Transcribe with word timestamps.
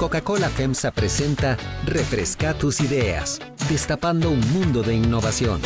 Coca-Cola 0.00 0.48
FEMSA 0.48 0.92
presenta 0.92 1.58
Refresca 1.84 2.54
tus 2.54 2.80
ideas, 2.80 3.38
destapando 3.68 4.30
un 4.30 4.40
mundo 4.50 4.82
de 4.82 4.94
innovación. 4.94 5.60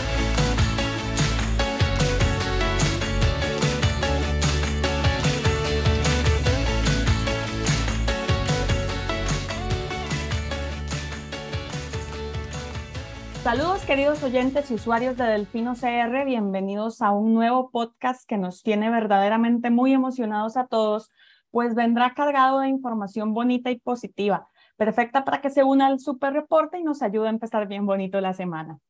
Saludos 13.45 13.83
queridos 13.83 14.21
oyentes 14.25 14.69
y 14.73 14.75
usuarios 14.75 15.17
de 15.17 15.27
Delfino 15.27 15.75
CR, 15.75 16.25
bienvenidos 16.25 17.03
a 17.03 17.13
un 17.13 17.35
nuevo 17.35 17.71
podcast 17.71 18.29
que 18.29 18.37
nos 18.37 18.65
tiene 18.65 18.91
verdaderamente 18.91 19.71
muy 19.71 19.93
emocionados 19.93 20.57
a 20.57 20.67
todos 20.67 21.13
pues 21.55 21.77
vendrá 21.77 22.15
cargado 22.15 22.59
de 22.59 22.69
información 22.69 23.33
bonita 23.33 23.71
y 23.71 23.79
positiva, 23.79 24.49
perfecta 24.77 25.25
para 25.25 25.41
que 25.41 25.51
se 25.51 25.63
una 25.63 25.87
al 25.87 26.01
super 26.01 26.33
reporte 26.33 26.81
y 26.81 26.83
nos 26.83 27.01
ayude 27.01 27.29
a 27.29 27.31
empezar 27.31 27.69
bien 27.69 27.87
bonito 27.87 28.21
la 28.21 28.33
semana. 28.33 28.81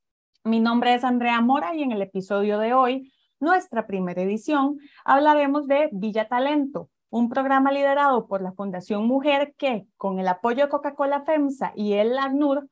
Mi 0.44 0.60
nombre 0.60 0.94
es 0.94 1.04
Andrea 1.04 1.42
Mora 1.42 1.74
y 1.74 1.82
en 1.82 1.92
el 1.92 2.00
episodio 2.00 2.58
de 2.58 2.72
hoy, 2.72 3.12
nuestra 3.38 3.86
primera 3.86 4.22
edición, 4.22 4.78
hablaremos 5.04 5.66
de 5.66 5.90
Villa 5.92 6.26
Talento, 6.26 6.88
un 7.10 7.28
programa 7.28 7.70
liderado 7.70 8.26
por 8.26 8.40
la 8.40 8.52
Fundación 8.52 9.06
Mujer 9.06 9.54
que, 9.58 9.86
con 9.98 10.18
el 10.18 10.26
apoyo 10.26 10.64
de 10.64 10.70
Coca-Cola 10.70 11.20
FEMSA 11.20 11.74
y 11.76 11.92
el 11.92 12.16
ACNUR, 12.16 12.66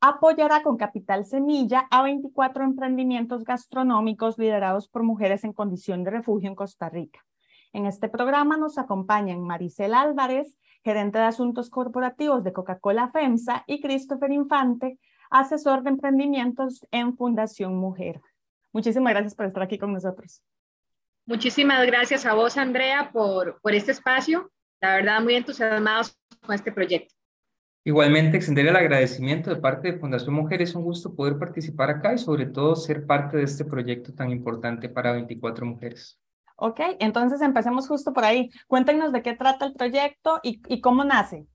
apoyará 0.00 0.62
con 0.62 0.76
Capital 0.76 1.24
Semilla 1.24 1.88
a 1.90 2.04
24 2.04 2.62
emprendimientos 2.62 3.42
gastronómicos 3.42 4.38
liderados 4.38 4.86
por 4.86 5.02
mujeres 5.02 5.42
en 5.42 5.52
condición 5.52 6.04
de 6.04 6.12
refugio 6.12 6.48
en 6.48 6.54
Costa 6.54 6.88
Rica. 6.88 7.24
En 7.74 7.86
este 7.86 8.08
programa 8.08 8.56
nos 8.56 8.78
acompañan 8.78 9.42
Maricel 9.42 9.94
Álvarez, 9.94 10.56
gerente 10.84 11.18
de 11.18 11.24
asuntos 11.24 11.70
corporativos 11.70 12.44
de 12.44 12.52
Coca-Cola 12.52 13.10
FEMSA, 13.10 13.64
y 13.66 13.80
Christopher 13.80 14.30
Infante, 14.30 15.00
asesor 15.28 15.82
de 15.82 15.90
emprendimientos 15.90 16.86
en 16.92 17.16
Fundación 17.16 17.74
Mujer. 17.74 18.20
Muchísimas 18.72 19.12
gracias 19.12 19.34
por 19.34 19.46
estar 19.46 19.64
aquí 19.64 19.76
con 19.76 19.92
nosotros. 19.92 20.40
Muchísimas 21.26 21.84
gracias 21.84 22.24
a 22.26 22.34
vos, 22.34 22.56
Andrea, 22.56 23.10
por, 23.12 23.60
por 23.60 23.74
este 23.74 23.90
espacio. 23.90 24.52
La 24.80 24.94
verdad, 24.94 25.20
muy 25.20 25.34
entusiasmados 25.34 26.16
con 26.46 26.54
este 26.54 26.70
proyecto. 26.70 27.12
Igualmente, 27.82 28.36
extender 28.36 28.68
el 28.68 28.76
agradecimiento 28.76 29.50
de 29.50 29.60
parte 29.60 29.90
de 29.90 29.98
Fundación 29.98 30.36
Mujer. 30.36 30.62
Es 30.62 30.76
un 30.76 30.84
gusto 30.84 31.16
poder 31.16 31.40
participar 31.40 31.90
acá 31.90 32.14
y 32.14 32.18
sobre 32.18 32.46
todo 32.46 32.76
ser 32.76 33.04
parte 33.04 33.36
de 33.36 33.42
este 33.42 33.64
proyecto 33.64 34.14
tan 34.14 34.30
importante 34.30 34.88
para 34.88 35.10
24 35.10 35.66
mujeres. 35.66 36.20
Ok, 36.56 36.80
entonces 37.00 37.40
empecemos 37.40 37.88
justo 37.88 38.12
por 38.12 38.24
ahí. 38.24 38.50
Cuéntenos 38.68 39.12
de 39.12 39.22
qué 39.22 39.34
trata 39.34 39.66
el 39.66 39.74
proyecto 39.74 40.40
y, 40.42 40.80
cómo 40.80 41.04
nace. 41.04 41.46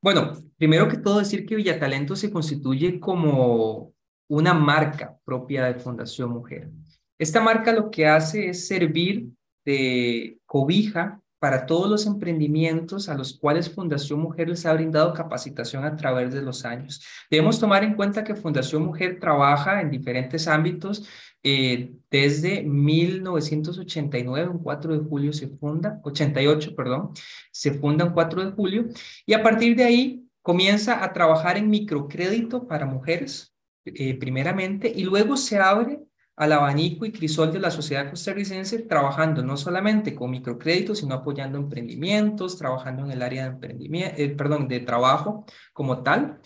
Bueno, 0.00 0.32
primero 0.58 0.88
que 0.88 0.98
todo 0.98 1.20
decir 1.20 1.46
que 1.46 1.54
Villatalento 1.54 2.16
se 2.16 2.32
constituye 2.32 2.98
como 2.98 3.92
una 4.28 4.52
marca 4.52 5.16
propia 5.24 5.64
de 5.66 5.74
Fundación 5.74 6.30
Mujer. 6.30 6.70
Esta 7.18 7.40
marca 7.40 7.72
lo 7.72 7.90
que 7.90 8.06
hace 8.06 8.48
es 8.48 8.66
servir 8.66 9.28
de 9.64 10.40
cobija 10.44 11.21
para 11.42 11.66
todos 11.66 11.90
los 11.90 12.06
emprendimientos 12.06 13.08
a 13.08 13.16
los 13.16 13.36
cuales 13.36 13.68
Fundación 13.68 14.20
Mujer 14.20 14.48
les 14.48 14.64
ha 14.64 14.72
brindado 14.74 15.12
capacitación 15.12 15.84
a 15.84 15.96
través 15.96 16.32
de 16.32 16.40
los 16.40 16.64
años. 16.64 17.04
Debemos 17.28 17.58
tomar 17.58 17.82
en 17.82 17.94
cuenta 17.94 18.22
que 18.22 18.36
Fundación 18.36 18.84
Mujer 18.84 19.18
trabaja 19.18 19.80
en 19.80 19.90
diferentes 19.90 20.46
ámbitos. 20.46 21.04
Eh, 21.42 21.94
desde 22.08 22.62
1989, 22.62 24.50
un 24.50 24.58
4 24.60 24.96
de 24.96 25.04
julio 25.04 25.32
se 25.32 25.48
funda, 25.48 25.98
88, 26.04 26.76
perdón, 26.76 27.10
se 27.50 27.72
funda 27.72 28.04
un 28.04 28.12
4 28.12 28.44
de 28.44 28.52
julio 28.52 28.84
y 29.26 29.32
a 29.32 29.42
partir 29.42 29.74
de 29.74 29.82
ahí 29.82 30.24
comienza 30.42 31.02
a 31.02 31.12
trabajar 31.12 31.56
en 31.56 31.68
microcrédito 31.70 32.68
para 32.68 32.86
mujeres, 32.86 33.52
eh, 33.84 34.14
primeramente, 34.14 34.92
y 34.94 35.02
luego 35.02 35.36
se 35.36 35.58
abre 35.58 35.98
al 36.36 36.52
abanico 36.52 37.04
y 37.04 37.12
crisol 37.12 37.52
de 37.52 37.60
la 37.60 37.70
sociedad 37.70 38.10
costarricense, 38.10 38.80
trabajando 38.80 39.42
no 39.42 39.56
solamente 39.56 40.14
con 40.14 40.30
microcréditos, 40.30 40.98
sino 40.98 41.14
apoyando 41.14 41.58
emprendimientos, 41.58 42.56
trabajando 42.56 43.04
en 43.04 43.12
el 43.12 43.22
área 43.22 43.44
de 43.44 43.50
emprendimiento, 43.50 44.14
eh, 44.18 44.30
perdón, 44.30 44.68
de 44.68 44.80
trabajo 44.80 45.44
como 45.72 46.02
tal. 46.02 46.40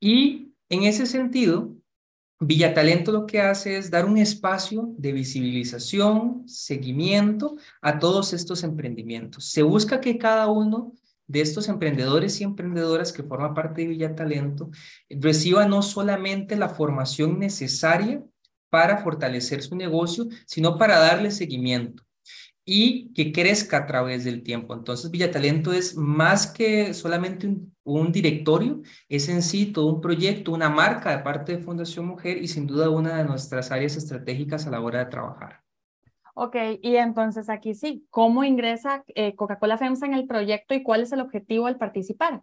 Y 0.00 0.54
en 0.68 0.84
ese 0.84 1.06
sentido, 1.06 1.72
Villatalento 2.38 3.12
lo 3.12 3.24
que 3.24 3.40
hace 3.40 3.78
es 3.78 3.90
dar 3.90 4.04
un 4.04 4.18
espacio 4.18 4.92
de 4.98 5.12
visibilización, 5.12 6.46
seguimiento 6.46 7.56
a 7.80 7.98
todos 7.98 8.34
estos 8.34 8.62
emprendimientos. 8.62 9.46
Se 9.46 9.62
busca 9.62 10.02
que 10.02 10.18
cada 10.18 10.48
uno 10.48 10.92
de 11.26 11.40
estos 11.40 11.68
emprendedores 11.68 12.38
y 12.40 12.44
emprendedoras 12.44 13.12
que 13.12 13.22
forman 13.22 13.54
parte 13.54 13.82
de 13.82 13.88
Villatalento 13.88 14.70
reciba 15.08 15.66
no 15.66 15.80
solamente 15.80 16.56
la 16.56 16.68
formación 16.68 17.38
necesaria 17.38 18.22
para 18.70 18.98
fortalecer 18.98 19.62
su 19.62 19.76
negocio, 19.76 20.26
sino 20.46 20.78
para 20.78 20.98
darle 20.98 21.30
seguimiento 21.30 22.06
y 22.68 23.12
que 23.14 23.32
crezca 23.32 23.78
a 23.78 23.86
través 23.86 24.24
del 24.24 24.42
tiempo. 24.42 24.74
Entonces, 24.74 25.10
Villatalento 25.12 25.72
es 25.72 25.96
más 25.96 26.48
que 26.48 26.92
solamente 26.94 27.48
un, 27.84 28.12
directorio, 28.12 28.82
es 29.08 29.28
en 29.28 29.42
sí 29.42 29.72
todo 29.72 29.86
un 29.86 30.00
proyecto, 30.00 30.50
una 30.50 30.68
marca 30.68 31.16
de 31.16 31.22
parte 31.22 31.56
de 31.56 31.62
Fundación 31.62 32.06
Mujer 32.06 32.38
y 32.38 32.48
sin 32.48 32.66
duda 32.66 32.90
una 32.90 33.16
de 33.16 33.24
nuestras 33.24 33.70
áreas 33.70 33.96
estratégicas 33.96 34.66
a 34.66 34.70
la 34.70 34.80
hora 34.80 34.98
de 34.98 35.10
trabajar. 35.10 35.60
Ok, 36.34 36.56
y 36.82 36.96
entonces 36.96 37.48
aquí 37.48 37.72
sí, 37.72 38.04
¿cómo 38.10 38.42
ingresa 38.42 39.04
eh, 39.14 39.36
Coca-Cola 39.36 39.78
FEMSA 39.78 40.06
en 40.06 40.14
el 40.14 40.26
proyecto 40.26 40.74
y 40.74 40.82
cuál 40.82 41.02
es 41.02 41.12
el 41.12 41.20
objetivo 41.20 41.66
al 41.66 41.78
participar? 41.78 42.42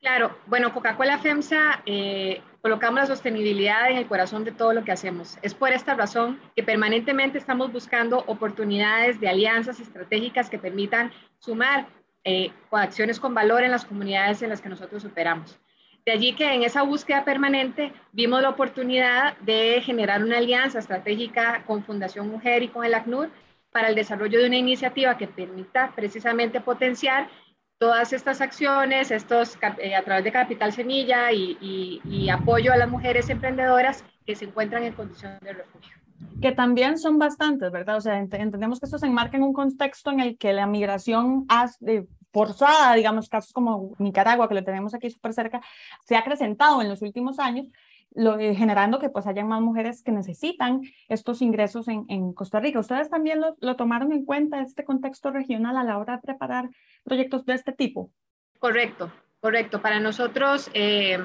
Claro, 0.00 0.36
bueno, 0.48 0.74
Coca-Cola 0.74 1.18
FEMSA 1.18 1.82
eh, 1.86 2.42
colocamos 2.64 3.00
la 3.00 3.06
sostenibilidad 3.06 3.90
en 3.90 3.98
el 3.98 4.06
corazón 4.06 4.42
de 4.42 4.50
todo 4.50 4.72
lo 4.72 4.84
que 4.84 4.92
hacemos. 4.92 5.36
Es 5.42 5.52
por 5.52 5.72
esta 5.72 5.92
razón 5.92 6.40
que 6.56 6.62
permanentemente 6.62 7.36
estamos 7.36 7.70
buscando 7.70 8.24
oportunidades 8.26 9.20
de 9.20 9.28
alianzas 9.28 9.80
estratégicas 9.80 10.48
que 10.48 10.58
permitan 10.58 11.12
sumar 11.40 11.86
eh, 12.24 12.52
acciones 12.70 13.20
con 13.20 13.34
valor 13.34 13.64
en 13.64 13.70
las 13.70 13.84
comunidades 13.84 14.40
en 14.40 14.48
las 14.48 14.62
que 14.62 14.70
nosotros 14.70 15.04
operamos. 15.04 15.58
De 16.06 16.12
allí 16.12 16.32
que 16.32 16.54
en 16.54 16.62
esa 16.62 16.80
búsqueda 16.80 17.22
permanente 17.22 17.92
vimos 18.12 18.40
la 18.40 18.48
oportunidad 18.48 19.36
de 19.40 19.82
generar 19.82 20.24
una 20.24 20.38
alianza 20.38 20.78
estratégica 20.78 21.64
con 21.66 21.84
Fundación 21.84 22.30
Mujer 22.30 22.62
y 22.62 22.68
con 22.68 22.86
el 22.86 22.94
ACNUR 22.94 23.28
para 23.72 23.88
el 23.88 23.94
desarrollo 23.94 24.40
de 24.40 24.46
una 24.46 24.56
iniciativa 24.56 25.18
que 25.18 25.26
permita 25.26 25.92
precisamente 25.94 26.62
potenciar 26.62 27.28
todas 27.78 28.12
estas 28.12 28.40
acciones, 28.40 29.10
estos 29.10 29.58
eh, 29.78 29.94
a 29.94 30.02
través 30.02 30.24
de 30.24 30.32
Capital 30.32 30.72
Semilla 30.72 31.32
y, 31.32 32.28
apoyo 32.30 32.72
a 32.72 32.76
las 32.76 32.88
mujeres 32.88 33.28
emprendedoras 33.30 34.04
que 34.26 34.34
se 34.34 34.46
encuentran 34.46 34.82
en 34.84 34.94
condición 34.94 35.38
de 35.40 35.52
refugio. 35.52 35.94
Que 36.40 36.52
también 36.52 36.98
son 36.98 37.18
bastantes, 37.18 37.70
¿verdad? 37.70 37.96
O 37.96 38.00
sea, 38.00 38.18
entendemos 38.18 38.80
que 38.80 38.86
esto 38.86 38.98
se 38.98 39.06
enmarca 39.06 39.36
en 39.36 39.42
un 39.42 39.52
contexto 39.52 40.10
en 40.10 40.20
el 40.20 40.38
que 40.38 40.52
la 40.52 40.66
migración 40.66 41.46
forzada, 42.32 42.94
digamos, 42.94 43.28
casos 43.28 43.52
como 43.52 43.94
Nicaragua, 43.98 44.48
que 44.48 44.54
lo 44.54 44.64
tenemos 44.64 44.94
aquí 44.94 45.10
súper 45.10 45.32
cerca, 45.32 45.60
se 46.04 46.16
ha 46.16 46.20
acrecentado 46.20 46.80
en 46.80 46.88
los 46.88 47.02
últimos 47.02 47.38
años 47.38 47.68
eh, 48.16 48.54
generando 48.54 49.00
que 49.00 49.08
pues 49.08 49.26
hayan 49.26 49.48
más 49.48 49.60
mujeres 49.60 50.04
que 50.04 50.12
necesitan 50.12 50.82
estos 51.08 51.42
ingresos 51.42 51.88
en, 51.88 52.04
en 52.08 52.32
Costa 52.32 52.60
Rica. 52.60 52.78
¿Ustedes 52.78 53.10
también 53.10 53.40
lo, 53.40 53.56
lo, 53.58 53.74
tomaron 53.74 54.12
en 54.12 54.24
cuenta 54.24 54.60
este 54.60 54.84
contexto 54.84 55.32
regional 55.32 55.76
a 55.76 55.82
la 55.82 55.98
hora 55.98 56.16
de 56.16 56.22
preparar 56.22 56.70
proyectos 57.02 57.44
de 57.44 57.54
este 57.54 57.72
tipo? 57.72 58.12
Correcto, 58.60 59.10
correcto. 59.40 59.82
Para 59.82 59.98
nosotros, 59.98 60.70
eh, 60.74 61.18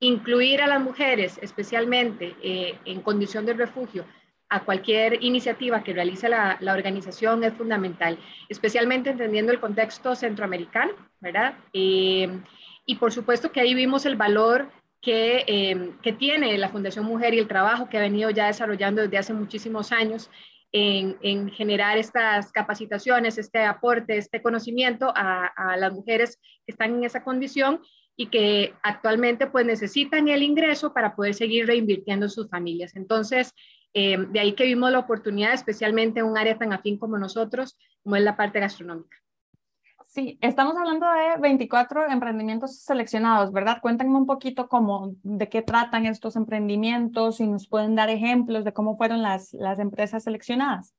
incluir 0.00 0.60
a 0.60 0.66
las 0.66 0.82
mujeres, 0.82 1.38
especialmente 1.40 2.36
eh, 2.42 2.78
en 2.84 3.00
condición 3.00 3.46
de 3.46 3.54
refugio, 3.54 4.04
a 4.50 4.64
cualquier 4.64 5.24
iniciativa 5.24 5.82
que 5.82 5.94
realice 5.94 6.28
la, 6.28 6.58
la, 6.60 6.74
organización 6.74 7.42
es 7.42 7.54
fundamental, 7.54 8.18
especialmente 8.50 9.10
entendiendo 9.10 9.50
el 9.50 9.60
contexto 9.60 10.14
centroamericano, 10.14 10.92
¿verdad? 11.20 11.54
y 11.72 12.94
por 13.00 13.12
supuesto 13.12 13.50
que 13.50 13.58
ahí 13.58 13.74
vimos 13.74 14.06
el 14.06 14.14
valor 14.14 14.70
Em, 15.02 15.96
que, 16.00 16.12
tiene 16.12 16.56
la 16.58 16.68
Fundación 16.68 17.04
Mujer 17.04 17.34
y 17.34 17.38
el 17.38 17.46
trabajo 17.46 17.88
que 17.88 17.98
ha 17.98 18.00
venido 18.00 18.30
ya 18.30 18.46
desarrollando 18.46 19.02
desde 19.02 19.18
hace 19.18 19.32
muchísimos 19.32 19.92
años 19.92 20.30
en, 20.72 21.50
generar 21.50 21.96
estas 21.96 22.50
capacitaciones, 22.50 23.38
este 23.38 23.64
aporte, 23.64 24.18
este 24.18 24.42
conocimiento 24.42 25.12
a, 25.14 25.76
las 25.78 25.92
mujeres 25.92 26.38
que 26.66 26.72
están 26.72 26.96
en 26.96 27.04
esa 27.04 27.22
condición 27.22 27.80
y 28.16 28.26
que 28.26 28.74
actualmente 28.82 29.46
pues 29.46 29.64
necesitan 29.64 30.28
el 30.28 30.42
ingreso 30.42 30.92
para 30.92 31.14
poder 31.14 31.34
seguir 31.34 31.66
reinvirtiendo 31.66 32.26
en 32.26 32.30
sus 32.30 32.48
familias. 32.48 32.96
Entonces, 32.96 33.52
em, 33.94 34.32
de 34.32 34.40
ahí 34.40 34.52
que 34.54 34.64
vimos 34.64 34.90
la 34.90 34.98
oportunidad, 34.98 35.54
especialmente 35.54 36.20
en 36.20 36.26
un 36.26 36.36
área 36.38 36.58
tan 36.58 36.72
afín 36.72 36.98
como 36.98 37.16
nosotros, 37.18 37.78
como 38.02 38.16
es 38.16 38.22
la 38.22 38.36
parte 38.36 38.58
gastronómica. 38.58 39.16
Sí, 40.16 40.38
estamos 40.40 40.74
hablando 40.78 41.04
de 41.04 41.38
24 41.42 42.10
emprendimientos 42.10 42.78
seleccionados, 42.78 43.52
¿verdad? 43.52 43.82
Cuéntenme 43.82 44.16
un 44.16 44.24
poquito 44.24 44.66
cómo, 44.66 45.14
de 45.22 45.50
qué 45.50 45.60
tratan 45.60 46.06
estos 46.06 46.36
emprendimientos 46.36 47.38
y 47.38 47.46
nos 47.46 47.68
pueden 47.68 47.96
dar 47.96 48.08
ejemplos 48.08 48.64
de 48.64 48.72
cómo 48.72 48.96
fueron 48.96 49.20
las, 49.20 49.52
las 49.52 49.78
empresas 49.78 50.24
seleccionadas. 50.24 50.94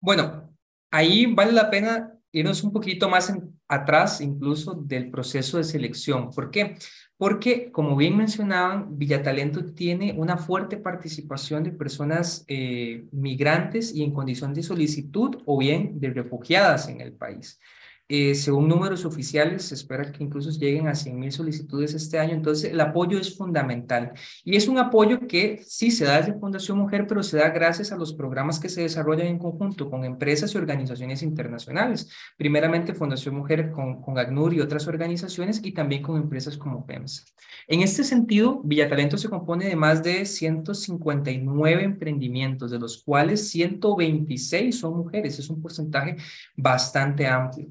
Bueno, 0.00 0.56
ahí 0.92 1.26
vale 1.26 1.50
la 1.50 1.70
pena 1.70 2.12
irnos 2.30 2.62
un 2.62 2.70
poquito 2.70 3.08
más 3.08 3.34
atrás 3.66 4.20
incluso 4.20 4.74
del 4.74 5.10
proceso 5.10 5.58
de 5.58 5.64
selección. 5.64 6.30
¿Por 6.30 6.52
qué? 6.52 6.76
Porque, 7.16 7.72
como 7.72 7.96
bien 7.96 8.16
mencionaban, 8.16 8.96
Villatalento 8.96 9.64
tiene 9.74 10.12
una 10.16 10.36
fuerte 10.36 10.76
participación 10.76 11.64
de 11.64 11.72
personas 11.72 12.44
eh, 12.46 13.06
migrantes 13.10 13.92
y 13.92 14.04
en 14.04 14.12
condición 14.12 14.54
de 14.54 14.62
solicitud 14.62 15.42
o 15.46 15.58
bien 15.58 15.98
de 15.98 16.10
refugiadas 16.10 16.88
en 16.88 17.00
el 17.00 17.12
país. 17.12 17.58
Eh, 18.08 18.36
según 18.36 18.68
números 18.68 19.04
oficiales, 19.04 19.64
se 19.64 19.74
espera 19.74 20.12
que 20.12 20.22
incluso 20.22 20.50
lleguen 20.50 20.86
a 20.86 20.92
100.000 20.94 21.30
solicitudes 21.32 21.92
este 21.92 22.20
año. 22.20 22.34
Entonces, 22.34 22.70
el 22.70 22.80
apoyo 22.80 23.18
es 23.18 23.36
fundamental. 23.36 24.12
Y 24.44 24.54
es 24.54 24.68
un 24.68 24.78
apoyo 24.78 25.26
que 25.26 25.60
sí 25.66 25.90
se 25.90 26.04
da 26.04 26.18
desde 26.20 26.38
Fundación 26.38 26.78
Mujer, 26.78 27.06
pero 27.08 27.24
se 27.24 27.38
da 27.38 27.48
gracias 27.48 27.90
a 27.90 27.96
los 27.96 28.14
programas 28.14 28.60
que 28.60 28.68
se 28.68 28.82
desarrollan 28.82 29.26
en 29.26 29.38
conjunto 29.38 29.90
con 29.90 30.04
empresas 30.04 30.54
y 30.54 30.58
organizaciones 30.58 31.22
internacionales. 31.22 32.08
Primeramente, 32.36 32.94
Fundación 32.94 33.34
Mujer 33.34 33.72
con, 33.72 34.00
con 34.00 34.16
ACNUR 34.18 34.54
y 34.54 34.60
otras 34.60 34.86
organizaciones 34.86 35.60
y 35.64 35.72
también 35.72 36.02
con 36.02 36.16
empresas 36.16 36.56
como 36.56 36.86
PEMSA. 36.86 37.24
En 37.66 37.80
este 37.80 38.04
sentido, 38.04 38.60
Villatalento 38.62 39.18
se 39.18 39.28
compone 39.28 39.66
de 39.66 39.74
más 39.74 40.04
de 40.04 40.24
159 40.26 41.82
emprendimientos, 41.82 42.70
de 42.70 42.78
los 42.78 43.02
cuales 43.02 43.48
126 43.48 44.78
son 44.78 44.96
mujeres. 44.96 45.40
Es 45.40 45.50
un 45.50 45.60
porcentaje 45.60 46.16
bastante 46.56 47.26
amplio 47.26 47.66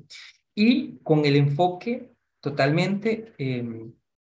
y 0.56 0.98
con 1.04 1.26
el 1.26 1.36
enfoque 1.36 2.16
totalmente, 2.42 3.34
em, 3.38 3.92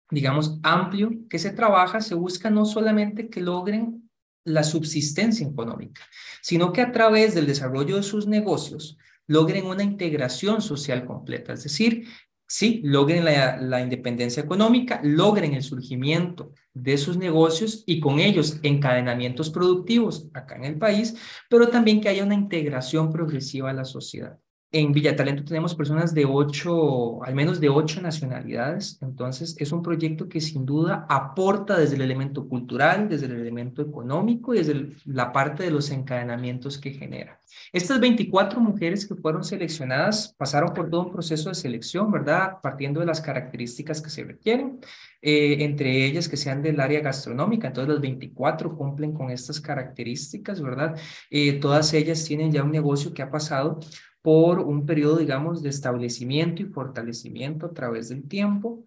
digamos, 0.09 0.59
amplio 0.63 1.11
que 1.29 1.37
se 1.37 1.51
trabaja, 1.51 2.01
se 2.01 2.15
busca 2.15 2.49
no 2.49 2.65
solamente 2.65 3.29
que 3.29 3.41
logren 3.41 4.09
la 4.45 4.63
subsistencia 4.63 5.47
económica, 5.47 6.01
sino 6.41 6.71
que 6.73 6.81
a 6.81 6.91
través 6.91 7.35
del 7.35 7.47
desarrollo 7.47 7.97
de 7.97 8.03
sus 8.03 8.27
negocios 8.27 8.97
logren 9.27 9.65
una 9.65 9.83
integración 9.83 10.61
social 10.61 11.05
completa, 11.05 11.53
es 11.53 11.63
decir, 11.63 12.07
sí, 12.45 12.81
logren 12.83 13.23
la, 13.23 13.57
la, 13.57 13.81
independencia 13.81 14.43
económica, 14.43 14.99
logren 15.03 15.53
el 15.53 15.63
surgimiento 15.63 16.53
de 16.73 16.97
sus 16.97 17.17
negocios 17.17 17.83
y 17.85 17.99
con 17.99 18.19
ellos 18.19 18.59
encadenamientos 18.63 19.49
productivos 19.49 20.27
acá 20.33 20.55
en 20.57 20.65
el 20.65 20.77
país, 20.77 21.15
pero 21.49 21.69
también 21.69 22.01
que 22.01 22.09
haya 22.09 22.23
una 22.23 22.35
integración 22.35 23.11
progresiva 23.11 23.69
a 23.69 23.73
la 23.73 23.85
sociedad. 23.85 24.37
En 24.75 24.91
Villatalento 24.91 25.43
tenemos 25.43 25.75
personas 25.75 26.15
de 26.15 26.25
ocho, 26.25 27.23
al 27.23 27.35
menos 27.35 27.59
de 27.59 27.69
ocho 27.69 28.01
nacionalidades, 28.01 28.97
entonces 29.03 29.55
es 29.59 29.71
un 29.71 29.83
proyecto 29.83 30.27
que 30.27 30.41
sin 30.41 30.65
duda 30.65 31.05
aporta 31.07 31.77
desde 31.77 31.95
el 31.95 32.01
elemento 32.01 32.49
cultural, 32.49 33.07
desde 33.07 33.27
el 33.27 33.33
elemento 33.33 33.83
económico 33.83 34.51
y 34.51 34.57
desde 34.57 34.95
la 35.05 35.31
parte 35.31 35.61
de 35.61 35.69
los 35.69 35.91
encadenamientos 35.91 36.79
que 36.79 36.89
genera. 36.89 37.39
Estas 37.71 37.99
24 37.99 38.59
mujeres 38.59 39.05
que 39.05 39.13
fueron 39.13 39.43
seleccionadas 39.43 40.33
pasaron 40.39 40.73
por 40.73 40.89
todo 40.89 41.05
un 41.05 41.11
proceso 41.11 41.49
de 41.49 41.55
selección, 41.55 42.11
¿verdad? 42.11 42.53
Partiendo 42.63 42.99
de 42.99 43.05
las 43.05 43.21
características 43.21 44.01
que 44.01 44.09
se 44.09 44.23
requieren, 44.23 44.79
eh, 45.21 45.57
entre 45.59 46.03
ellas 46.03 46.27
que 46.27 46.35
sean 46.35 46.63
del 46.63 46.79
área 46.79 47.01
gastronómica, 47.01 47.67
entonces 47.67 47.93
las 47.93 48.01
24 48.01 48.75
cumplen 48.75 49.13
con 49.13 49.29
estas 49.29 49.61
características, 49.61 50.63
¿verdad? 50.63 50.97
Eh, 51.29 51.59
todas 51.59 51.93
ellas 51.93 52.23
tienen 52.23 52.51
ya 52.51 52.63
un 52.63 52.71
negocio 52.71 53.13
que 53.13 53.21
ha 53.21 53.29
pasado 53.29 53.79
por 54.23 54.59
un 54.59 54.85
periodo, 54.85 55.17
digamos, 55.17 55.61
de 55.61 55.69
establecimiento 55.69 56.63
y 56.63 56.65
fortalecimiento 56.65 57.67
a 57.67 57.73
través 57.73 58.09
del 58.09 58.27
tiempo. 58.27 58.85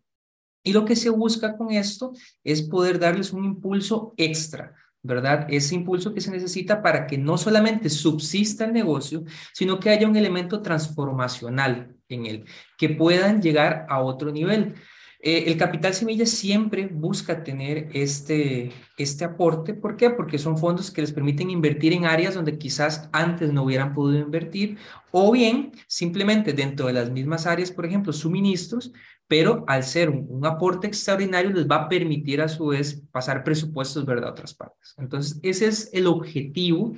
Y 0.65 0.73
lo 0.73 0.85
que 0.85 0.97
se 0.97 1.11
busca 1.11 1.56
con 1.56 1.71
esto 1.71 2.12
es 2.43 2.62
poder 2.62 2.99
darles 2.99 3.33
un 3.33 3.44
impulso 3.44 4.15
extra, 4.17 4.75
¿verdad? 5.03 5.47
Ese 5.50 5.75
impulso 5.75 6.15
que 6.15 6.23
se 6.23 6.31
necesita 6.31 6.83
para 6.83 7.06
que 7.06 7.19
no 7.19 7.37
solamente 7.37 7.91
subsista 7.91 8.65
el 8.65 8.73
negocio, 8.73 9.25
sino 9.53 9.79
que 9.79 9.91
haya 9.91 10.09
un 10.09 10.17
elemento 10.17 10.62
transformacional 10.62 11.94
en 12.09 12.27
él, 12.27 12.44
que 12.79 12.88
puedan 12.88 13.43
llegar 13.43 13.87
a 13.91 14.00
otro 14.00 14.33
nivel. 14.33 14.75
Eh, 15.28 15.50
el 15.50 15.56
capital 15.56 15.93
semilla 15.93 16.25
siempre 16.25 16.87
busca 16.87 17.43
tener 17.43 17.88
este, 17.93 18.70
este 18.96 19.25
aporte. 19.25 19.75
¿Por 19.75 19.96
qué? 19.96 20.11
Porque 20.11 20.38
son 20.38 20.56
fondos 20.56 20.93
que 20.93 21.00
les 21.00 21.12
permiten 21.12 21.50
invertir 21.50 21.93
en 21.94 22.05
áreas 22.05 22.34
donde 22.34 22.56
quizás 22.56 23.08
antes 23.11 23.52
no 23.52 23.64
hubieran 23.64 23.93
podido 23.93 24.23
invertir 24.23 24.78
o 25.11 25.32
bien 25.32 25.73
simplemente 25.88 26.52
dentro 26.52 26.87
de 26.87 26.93
las 26.93 27.11
mismas 27.11 27.44
áreas, 27.49 27.73
por 27.73 27.84
ejemplo, 27.87 28.12
suministros, 28.12 28.93
pero 29.26 29.64
al 29.67 29.82
ser 29.82 30.11
un, 30.11 30.26
un, 30.28 30.46
aporte 30.46 30.87
extraordinario 30.87 31.50
les 31.50 31.67
va 31.67 31.75
a 31.75 31.88
permitir 31.88 32.40
a 32.40 32.46
su 32.46 32.69
vez 32.69 33.02
pasar 33.11 33.43
presupuestos 33.43 34.06
¿verdad? 34.06 34.28
a 34.28 34.31
otras 34.31 34.55
partes. 34.55 34.94
Entonces, 34.96 35.40
ese 35.43 35.67
es 35.67 35.90
el 35.93 36.06
objetivo 36.06 36.94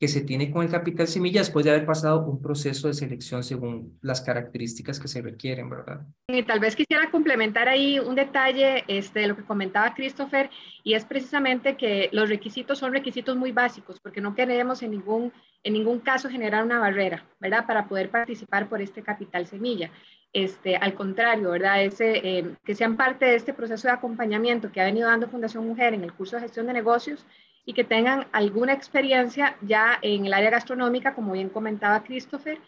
que 0.00 0.08
se 0.08 0.22
tiene 0.22 0.50
con 0.50 0.64
el 0.64 0.70
capital 0.70 1.06
semilla 1.06 1.42
después 1.42 1.62
de 1.62 1.72
haber 1.72 1.84
pasado 1.84 2.24
un 2.24 2.40
proceso 2.40 2.88
de 2.88 2.94
selección 2.94 3.44
según 3.44 3.98
las 4.00 4.22
características 4.22 4.98
que 4.98 5.08
se 5.08 5.20
requieren, 5.20 5.68
¿verdad? 5.68 6.00
Y 6.28 6.42
tal 6.42 6.58
vez 6.58 6.74
quisiera 6.74 7.10
complementar 7.10 7.68
ahí 7.68 7.98
un 7.98 8.14
detalle 8.14 8.82
este, 8.88 9.20
de 9.20 9.26
lo 9.26 9.36
que 9.36 9.44
comentaba 9.44 9.92
Christopher, 9.92 10.48
y 10.82 10.94
es 10.94 11.04
precisamente 11.04 11.76
que 11.76 12.08
los 12.12 12.30
requisitos 12.30 12.78
son 12.78 12.94
requisitos 12.94 13.36
muy 13.36 13.52
básicos, 13.52 14.00
porque 14.00 14.22
no 14.22 14.34
queremos 14.34 14.82
en 14.82 14.92
ningún, 14.92 15.34
en 15.62 15.74
ningún 15.74 16.00
caso 16.00 16.30
generar 16.30 16.64
una 16.64 16.78
barrera, 16.78 17.26
¿verdad? 17.38 17.66
Para 17.66 17.86
poder 17.86 18.08
participar 18.08 18.70
por 18.70 18.80
este 18.80 19.02
capital 19.02 19.46
semilla. 19.46 19.90
Este, 20.32 20.76
al 20.76 20.94
contrario, 20.94 21.50
¿verdad? 21.50 21.84
Ese, 21.84 22.38
eh, 22.38 22.54
que 22.64 22.74
sean 22.74 22.96
parte 22.96 23.26
de 23.26 23.34
este 23.34 23.52
proceso 23.52 23.88
de 23.88 23.92
acompañamiento 23.92 24.72
que 24.72 24.80
ha 24.80 24.84
venido 24.84 25.08
dando 25.10 25.28
Fundación 25.28 25.66
Mujer 25.66 25.92
en 25.92 26.04
el 26.04 26.14
curso 26.14 26.36
de 26.36 26.42
gestión 26.42 26.68
de 26.68 26.72
negocios 26.72 27.26
y 27.70 27.72
que 27.72 27.84
tengan 27.84 28.26
alguna 28.32 28.72
experiencia 28.72 29.56
ya 29.62 29.96
en 30.02 30.26
el 30.26 30.34
área 30.34 30.50
gastronómica, 30.50 31.14
como 31.14 31.34
bien 31.34 31.50
comentaba 31.50 32.02
Christopher. 32.02 32.58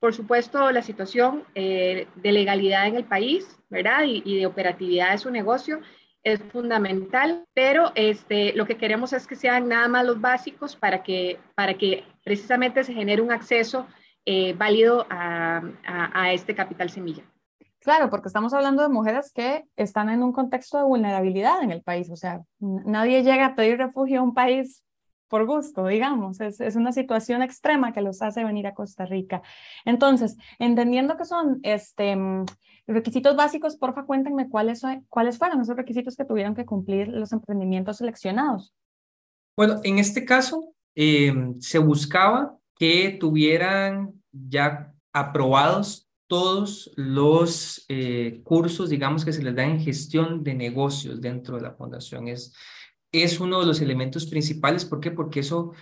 Por 0.00 0.12
supuesto, 0.12 0.72
la 0.72 0.82
situación 0.82 1.44
eh, 1.54 2.08
de 2.16 2.32
legalidad 2.32 2.88
en 2.88 2.96
el 2.96 3.04
país, 3.04 3.56
¿verdad? 3.70 4.02
Y, 4.04 4.36
de 4.36 4.46
operatividad 4.46 5.12
de 5.12 5.18
su 5.18 5.30
negocio 5.30 5.80
es 6.24 6.42
fundamental, 6.50 7.44
pero 7.54 7.92
este, 7.94 8.52
lo 8.54 8.66
que 8.66 8.76
queremos 8.76 9.12
es 9.12 9.28
que 9.28 9.36
sean 9.36 9.68
nada 9.68 9.86
más 9.86 10.04
los 10.04 10.20
básicos 10.20 10.74
para 10.74 11.04
que, 11.04 11.38
para 11.54 11.74
que 11.74 12.02
precisamente 12.24 12.82
se 12.82 12.94
genere 12.94 13.22
un 13.22 13.30
acceso 13.30 13.86
eh, 14.26 14.54
válido 14.54 15.06
a, 15.08 15.62
a 15.84 16.32
este 16.32 16.56
capital 16.56 16.90
semilla. 16.90 17.22
Claro, 17.80 18.10
porque 18.10 18.28
estamos 18.28 18.52
hablando 18.54 18.82
de 18.82 18.88
mujeres 18.88 19.32
que 19.32 19.64
están 19.76 20.10
en 20.10 20.22
un 20.22 20.32
contexto 20.32 20.78
de 20.78 20.84
vulnerabilidad 20.84 21.62
en 21.62 21.70
el 21.70 21.82
país. 21.82 22.10
O 22.10 22.16
sea, 22.16 22.42
nadie 22.58 23.22
llega 23.22 23.46
a 23.46 23.54
pedir 23.54 23.78
refugio 23.78 24.20
a 24.20 24.22
un 24.24 24.34
país 24.34 24.82
por 25.28 25.46
gusto, 25.46 25.86
digamos. 25.86 26.40
Es, 26.40 26.60
es, 26.60 26.74
una 26.74 26.92
situación 26.92 27.42
extrema 27.42 27.92
que 27.92 28.00
los 28.00 28.20
hace 28.22 28.44
venir 28.44 28.66
a 28.66 28.74
Costa 28.74 29.06
Rica. 29.06 29.42
Entonces, 29.84 30.36
entendiendo 30.58 31.16
que 31.16 31.24
son 31.24 31.60
este, 31.62 32.16
mm, 32.16 32.46
requisitos 32.88 33.36
básicos, 33.36 33.76
porfa, 33.76 34.04
cuéntenme 34.04 34.48
cuáles, 34.48 34.82
cuáles 35.08 35.38
fueron 35.38 35.60
esos 35.60 35.76
requisitos 35.76 36.16
que 36.16 36.24
tuvieron 36.24 36.54
que 36.54 36.66
cumplir 36.66 37.08
los 37.08 37.32
emprendimientos 37.32 37.98
seleccionados. 37.98 38.74
Bueno, 39.56 39.80
en 39.84 39.98
este 39.98 40.24
caso, 40.24 40.72
eh, 40.96 41.32
se 41.60 41.78
buscaba 41.78 42.56
que 42.76 43.16
tuvieran 43.20 44.14
ya 44.32 44.92
aprobados 45.12 46.07
todos 46.28 46.92
los 46.94 47.84
eh, 47.88 48.40
cursos, 48.44 48.90
digamos, 48.90 49.24
que 49.24 49.32
se 49.32 49.42
les 49.42 49.56
dan 49.56 49.70
en 49.70 49.80
gestión 49.80 50.44
de 50.44 50.54
negocios 50.54 51.20
dentro 51.20 51.56
de 51.56 51.62
la 51.62 51.72
fundación. 51.72 52.28
Es, 52.28 52.54
es 53.10 53.40
uno 53.40 53.60
de 53.60 53.66
los 53.66 53.80
elementos 53.80 54.26
principales. 54.26 54.84
¿Por 54.84 55.00
qué? 55.00 55.10
Porque 55.10 55.40
eso 55.40 55.72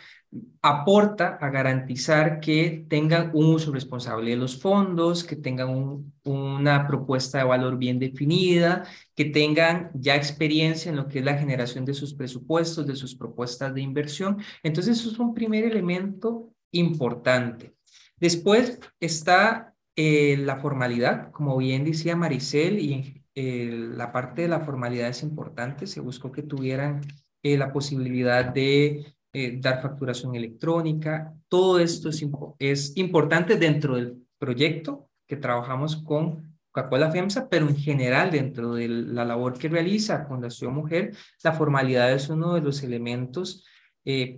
aporta 0.62 1.38
a 1.41 1.50
garantizar 1.50 2.41
que 2.41 2.87
tengan 2.88 3.31
un 3.35 3.47
uso 3.55 3.73
responsable 3.73 4.31
de 4.31 4.37
los 4.37 4.61
fondos, 4.61 5.25
que 5.25 5.37
tengan 5.37 6.12
una 6.25 6.87
propuesta 6.87 7.38
de 7.38 7.45
valor 7.45 7.79
bien 7.79 7.99
definida, 7.99 8.85
que 9.15 9.26
tengan 9.26 9.91
ya 9.95 10.17
experiencia 10.17 10.91
en 10.91 10.97
lo 10.97 11.09
que 11.09 11.21
es 11.21 11.25
la 11.25 11.38
generación 11.38 11.85
de 11.85 11.95
sus 11.95 12.15
presupuestos, 12.15 12.87
de 12.87 12.97
sus 12.97 13.15
propuestas 13.15 13.75
de 13.75 13.81
inversión. 13.81 14.38
Entonces, 14.62 14.99
eso 14.99 15.11
es 15.11 15.19
un 15.19 15.35
primer 15.35 15.65
elemento 15.65 16.53
importante. 16.73 17.75
Después 18.19 18.81
está 18.99 19.75
eh, 19.99 20.37
la 20.37 20.57
formalidad, 20.57 21.31
como 21.33 21.57
bien 21.57 21.83
decía 21.85 22.17
Maricel, 22.17 22.79
y 22.79 23.25
eh, 23.35 23.71
la 23.73 24.12
parte 24.12 24.43
de 24.43 24.49
la 24.49 24.61
formalidad 24.61 25.09
es 25.09 25.23
importante, 25.23 25.87
se 25.87 26.00
buscó 26.00 26.31
que 26.31 26.43
tuvieran 26.43 27.00
eh, 27.43 27.57
la 27.57 27.73
posibilidad 27.73 28.45
de 28.45 29.12
dar 29.61 29.83
facturación 29.83 30.35
electrónica. 30.35 31.35
Todo 31.49 31.79
esto 31.79 32.09
es, 32.09 32.25
es 32.59 32.97
importante 32.97 33.57
dentro 33.57 33.97
del 33.97 34.17
proyecto 34.38 35.11
que 35.26 35.37
trabajamos 35.37 35.97
con 35.97 36.59
Coca-Cola 36.71 37.11
FEMSA, 37.11 37.50
pero 37.50 37.69
en 37.69 37.76
general 37.76 38.31
dentro 38.31 38.73
de 38.75 38.88
la 38.88 39.26
labor 39.26 39.59
que 39.59 39.69
realiza 39.69 40.25
Fundación 40.25 40.73
Mujer, 40.73 41.15
la 41.45 41.53
formalidad 41.53 42.15
es 42.15 42.31
uno 42.31 42.55
de 42.55 42.62
los 42.62 42.83
elementos 42.83 43.62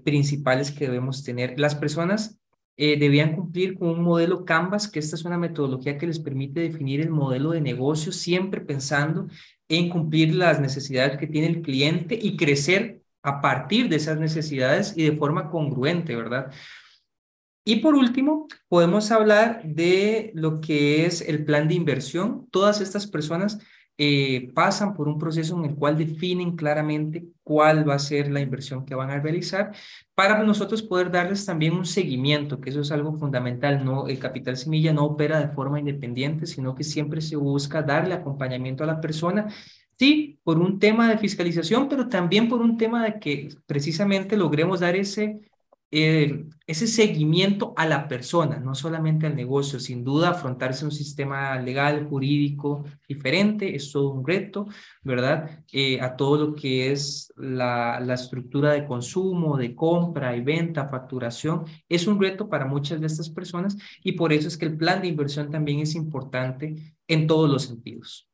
principales 0.05 0.73
que 0.73 0.87
debemos 0.87 1.23
tener. 1.23 1.61
Las 1.61 1.77
personas 1.77 2.41
eh, 2.81 2.97
debían 2.97 3.35
cumplir 3.35 3.77
con 3.77 3.89
un 3.89 4.03
modelo 4.03 4.45
Canvas, 4.45 4.89
que 4.89 5.01
esta 5.01 5.17
es 5.17 5.25
una 5.25 5.37
metodología 5.37 5.99
que 5.99 6.07
les 6.07 6.21
permite 6.21 6.61
definir 6.61 7.01
el 7.01 7.11
modelo 7.11 7.51
de 7.51 7.61
negocio, 7.61 8.13
siempre 8.13 8.61
pensando 8.61 9.27
en 9.69 9.91
cumplir 9.91 10.35
las 10.35 10.61
necesidades 10.61 11.19
que 11.19 11.27
tiene 11.27 11.49
el 11.49 11.61
cliente 11.61 12.17
y 12.21 12.37
crecer 12.37 13.03
a 13.23 13.41
partir 13.41 13.89
de 13.89 13.97
esas 13.97 14.19
necesidades 14.19 14.97
y 14.97 15.03
de 15.03 15.17
forma 15.17 15.51
congruente, 15.51 16.15
¿verdad? 16.15 16.53
Y 17.65 17.81
por 17.81 17.97
último, 17.97 18.47
podemos 18.69 19.11
hablar 19.11 19.61
de 19.65 20.31
lo 20.35 20.61
que 20.61 21.05
es 21.05 21.21
el 21.21 21.45
plan 21.45 21.67
de 21.67 21.75
inversión. 21.75 22.47
Todas 22.53 22.81
estas 22.81 23.09
personas 23.09 23.59
eh, 23.99 24.51
pasan 24.55 24.95
por 24.95 25.09
un 25.09 25.19
proceso 25.19 25.59
en 25.59 25.65
el 25.65 25.75
cual 25.75 25.99
definen 25.99 26.57
claramente 26.57 27.27
cuál 27.43 27.89
va 27.89 27.95
a 27.95 27.99
ser 27.99 28.31
la 28.31 28.41
inversión 28.41 28.85
que 28.87 28.95
van 28.95 29.11
a 29.11 29.21
realizar 29.21 29.73
para 30.15 30.43
nosotros 30.45 30.83
poder 30.83 31.11
darles 31.11 31.45
también 31.45 31.75
un 31.75 31.85
seguimiento, 31.85 32.61
que 32.61 32.71
eso 32.71 32.81
es 32.81 32.93
algo 32.93 33.13
fundamental. 33.19 33.85
No, 33.85 34.07
el 34.09 34.19
capital 34.19 34.57
semilla 34.57 34.93
no 34.93 35.05
opera 35.05 35.41
de 35.41 35.49
forma 35.49 35.81
independiente, 35.81 36.47
sino 36.47 36.75
que 36.75 36.85
siempre 36.85 37.21
se 37.21 37.37
busca 37.37 37.83
darle 37.83 38.15
acompañamiento 38.15 38.85
a 38.85 38.87
la 38.87 39.01
persona 39.01 39.49
Sí, 39.99 40.39
por 40.45 40.59
un 40.61 40.79
tema 40.79 41.09
de 41.09 41.19
fiscalización, 41.19 41.89
pero 41.89 42.09
también 42.09 42.49
por 42.49 42.61
un 42.61 42.77
tema 42.77 43.05
de 43.05 43.19
que 43.19 43.49
precisamente 43.67 44.37
logremos 44.37 44.79
dar 44.79 44.95
ese 44.95 45.41
eh, 45.91 46.47
ese 46.67 46.87
seguimiento 46.87 47.73
a 47.77 47.87
la 47.87 48.09
persona, 48.09 48.59
no 48.59 48.75
solamente 48.75 49.27
al 49.27 49.35
negocio. 49.35 49.81
Sin 49.81 50.05
duda, 50.05 50.31
afrontarse 50.31 50.85
un 50.85 50.91
sistema 50.91 51.59
legal, 51.59 52.07
jurídico 52.09 52.85
diferente 53.09 53.75
es 53.75 53.91
todo 53.91 54.11
un 54.11 54.27
reto, 54.27 54.67
¿verdad? 55.03 55.65
Eh, 55.73 56.01
a 56.01 56.15
todo 56.17 56.49
lo 56.49 56.55
que 56.55 56.93
es 56.93 57.33
la, 57.37 58.01
la 58.01 58.15
estructura 58.15 58.73
de 58.73 58.87
consumo, 58.87 59.57
de 59.57 59.75
compra 59.75 60.37
y 60.37 60.43
venta, 60.43 60.89
facturación, 60.89 61.65
es 61.89 62.07
un 62.07 62.21
reto 62.21 62.49
para 62.49 62.67
muchas 62.67 63.01
de 63.01 63.07
estas 63.07 63.31
personas 63.31 63.77
y 64.05 64.13
por 64.13 64.33
eso 64.33 64.49
es 64.49 64.59
que 64.59 64.67
el 64.67 64.77
plan 64.77 65.01
de 65.01 65.09
inversión 65.09 65.51
también 65.51 65.81
es 65.81 65.95
importante 65.95 66.95
en 67.07 67.27
todos 67.27 67.49
los 67.49 67.63
sentidos. 67.63 68.28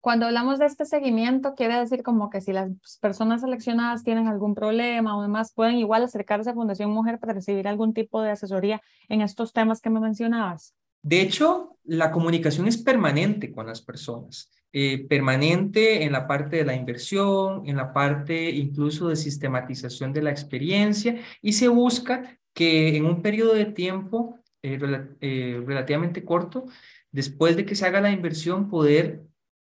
Cuando 0.00 0.26
hablamos 0.26 0.60
de 0.60 0.66
este 0.66 0.84
seguimiento, 0.84 1.54
quiere 1.54 1.78
decir 1.78 2.02
como 2.02 2.30
que 2.30 2.40
si 2.40 2.52
las 2.52 2.70
personas 3.00 3.40
seleccionadas 3.40 4.04
tienen 4.04 4.28
algún 4.28 4.54
problema 4.54 5.16
o 5.16 5.22
demás, 5.22 5.52
pueden 5.52 5.76
igual 5.76 6.04
acercarse 6.04 6.50
a 6.50 6.54
Fundación 6.54 6.90
Mujer 6.90 7.18
para 7.18 7.32
recibir 7.32 7.66
algún 7.66 7.92
tipo 7.94 8.22
de 8.22 8.30
asesoría 8.30 8.80
en 9.08 9.22
estos 9.22 9.52
temas 9.52 9.80
que 9.80 9.90
me 9.90 9.98
mencionabas. 10.00 10.74
De 11.02 11.20
hecho, 11.20 11.76
la 11.84 12.10
comunicación 12.10 12.68
es 12.68 12.78
permanente 12.78 13.50
con 13.50 13.66
las 13.66 13.82
personas, 13.82 14.50
eh, 14.72 15.06
permanente 15.08 16.04
en 16.04 16.12
la 16.12 16.26
parte 16.26 16.56
de 16.56 16.64
la 16.64 16.74
inversión, 16.74 17.62
en 17.66 17.76
la 17.76 17.92
parte 17.92 18.50
incluso 18.50 19.08
de 19.08 19.16
sistematización 19.16 20.12
de 20.12 20.22
la 20.22 20.30
experiencia 20.30 21.20
y 21.40 21.54
se 21.54 21.68
busca 21.68 22.38
que 22.52 22.96
en 22.96 23.06
un 23.06 23.22
periodo 23.22 23.54
de 23.54 23.66
tiempo 23.66 24.38
eh, 24.62 24.78
eh, 25.20 25.62
relativamente 25.64 26.24
corto, 26.24 26.66
después 27.10 27.56
de 27.56 27.64
que 27.64 27.74
se 27.74 27.86
haga 27.86 28.00
la 28.00 28.10
inversión, 28.10 28.68
poder 28.68 29.22